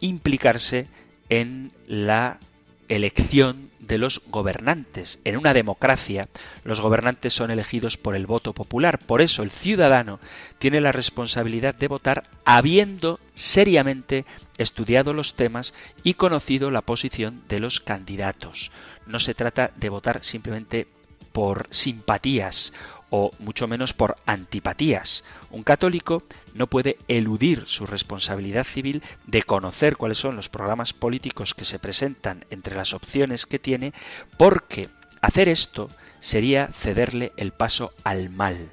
[0.01, 0.89] implicarse
[1.29, 2.41] en la
[2.89, 5.21] elección de los gobernantes.
[5.25, 6.29] En una democracia,
[6.65, 8.99] los gobernantes son elegidos por el voto popular.
[8.99, 10.19] Por eso el ciudadano
[10.59, 14.25] tiene la responsabilidad de votar habiendo seriamente
[14.63, 18.71] estudiado los temas y conocido la posición de los candidatos.
[19.07, 20.87] No se trata de votar simplemente
[21.33, 22.73] por simpatías
[23.11, 25.25] o mucho menos por antipatías.
[25.51, 26.23] Un católico
[26.55, 31.79] no puede eludir su responsabilidad civil de conocer cuáles son los programas políticos que se
[31.79, 33.93] presentan entre las opciones que tiene,
[34.37, 34.89] porque
[35.21, 35.91] hacer esto
[36.21, 38.71] sería cederle el paso al mal.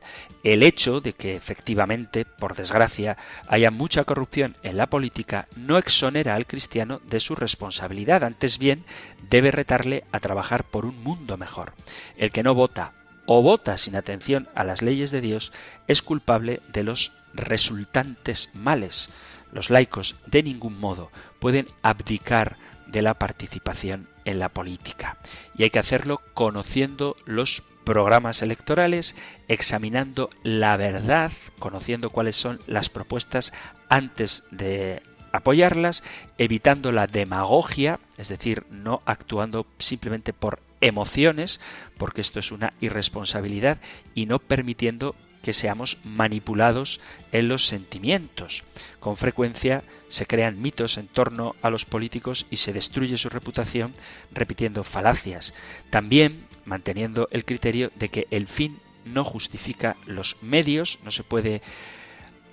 [0.47, 3.17] El hecho de que efectivamente, por desgracia,
[3.49, 8.85] haya mucha corrupción en la política no exonera al cristiano de su responsabilidad, antes bien
[9.29, 11.73] debe retarle a trabajar por un mundo mejor.
[12.15, 12.93] El que no vota
[13.25, 15.51] o vota sin atención a las leyes de Dios
[15.89, 19.09] es culpable de los resultantes males.
[19.51, 25.17] Los laicos de ningún modo pueden abdicar de la participación en la política.
[25.57, 29.15] Y hay que hacerlo conociendo los programas electorales,
[29.47, 33.53] examinando la verdad, conociendo cuáles son las propuestas
[33.87, 36.03] antes de apoyarlas,
[36.37, 41.61] evitando la demagogia, es decir, no actuando simplemente por emociones,
[41.97, 43.77] porque esto es una irresponsabilidad,
[44.13, 46.99] y no permitiendo que seamos manipulados
[47.31, 48.65] en los sentimientos.
[48.99, 53.93] Con frecuencia se crean mitos en torno a los políticos y se destruye su reputación
[54.33, 55.53] repitiendo falacias.
[55.89, 61.63] También manteniendo el criterio de que el fin no justifica los medios, no se puede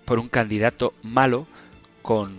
[0.07, 1.47] por un candidato malo
[2.01, 2.35] con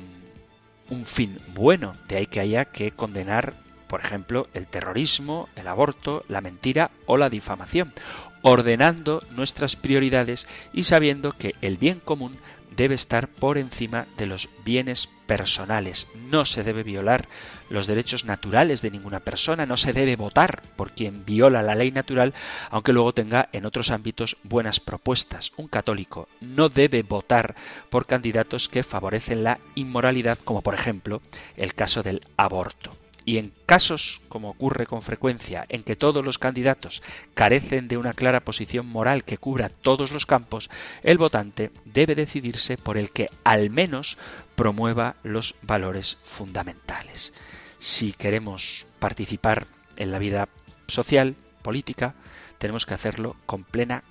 [0.90, 3.54] un fin bueno, de ahí que haya que condenar
[3.88, 7.94] por ejemplo, el terrorismo, el aborto, la mentira o la difamación,
[8.42, 12.36] ordenando nuestras prioridades y sabiendo que el bien común
[12.76, 16.08] debe estar por encima de los bienes personales.
[16.30, 17.28] No se debe violar
[17.70, 21.92] los derechos naturales de ninguna persona, no se debe votar por quien viola la ley
[21.92, 22.34] natural,
[22.70, 25.52] aunque luego tenga en otros ámbitos buenas propuestas.
[25.58, 27.56] Un católico no debe votar
[27.90, 31.22] por candidatos que favorecen la inmoralidad, como por ejemplo
[31.58, 32.92] el caso del aborto.
[33.26, 37.02] Y en casos, como ocurre con frecuencia, en que todos los candidatos
[37.34, 40.70] carecen de una clara posición moral que cubra todos los campos,
[41.02, 44.18] el votante debe decidirse por el que al menos
[44.56, 47.34] promueva los valores fundamentales.
[47.80, 49.66] Si queremos participar
[49.98, 50.48] en la vida
[50.88, 52.14] social, política,
[52.60, 54.04] tenemos que hacerlo con plena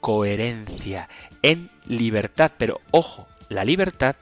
[0.00, 1.08] coherencia,
[1.42, 4.16] en libertad, pero ojo, la libertad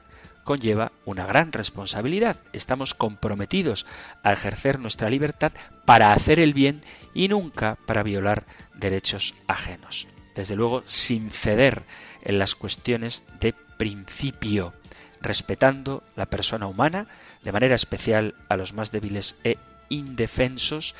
[0.45, 2.37] conlleva una gran responsabilidad.
[2.53, 3.85] Estamos comprometidos
[4.23, 5.51] a ejercer nuestra libertad
[5.83, 6.83] para hacer el bien
[7.13, 10.07] y nunca para violar derechos ajenos.
[10.35, 11.83] Desde luego, sin ceder
[12.21, 14.73] en las cuestiones de principio,
[15.21, 17.07] respetando la persona humana,
[17.43, 19.57] de manera especial a los más débiles e
[19.89, 20.95] indefensos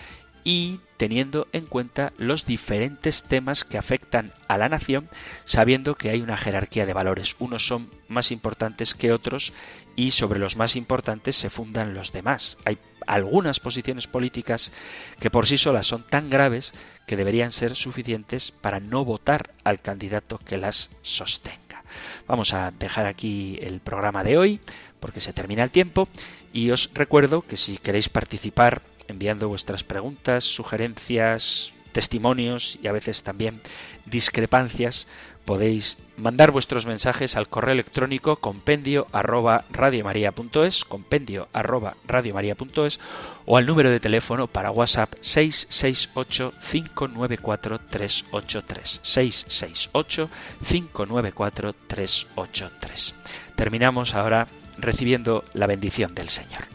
[0.45, 5.09] y teniendo en cuenta los diferentes temas que afectan a la nación,
[5.43, 7.35] sabiendo que hay una jerarquía de valores.
[7.39, 9.51] Unos son más importantes que otros
[9.95, 12.57] y sobre los más importantes se fundan los demás.
[12.63, 12.77] Hay
[13.07, 14.71] algunas posiciones políticas
[15.19, 16.73] que por sí solas son tan graves
[17.07, 21.83] que deberían ser suficientes para no votar al candidato que las sostenga.
[22.27, 24.59] Vamos a dejar aquí el programa de hoy
[24.99, 26.07] porque se termina el tiempo
[26.53, 33.23] y os recuerdo que si queréis participar enviando vuestras preguntas, sugerencias, testimonios y a veces
[33.23, 33.61] también
[34.05, 35.07] discrepancias,
[35.45, 39.63] podéis mandar vuestros mensajes al correo electrónico compendio arroba
[40.89, 41.95] compendio arroba
[43.45, 50.29] o al número de teléfono para WhatsApp 668 594 383 668
[50.67, 53.13] 594 383.
[53.55, 54.47] Terminamos ahora
[54.77, 56.74] recibiendo la bendición del Señor.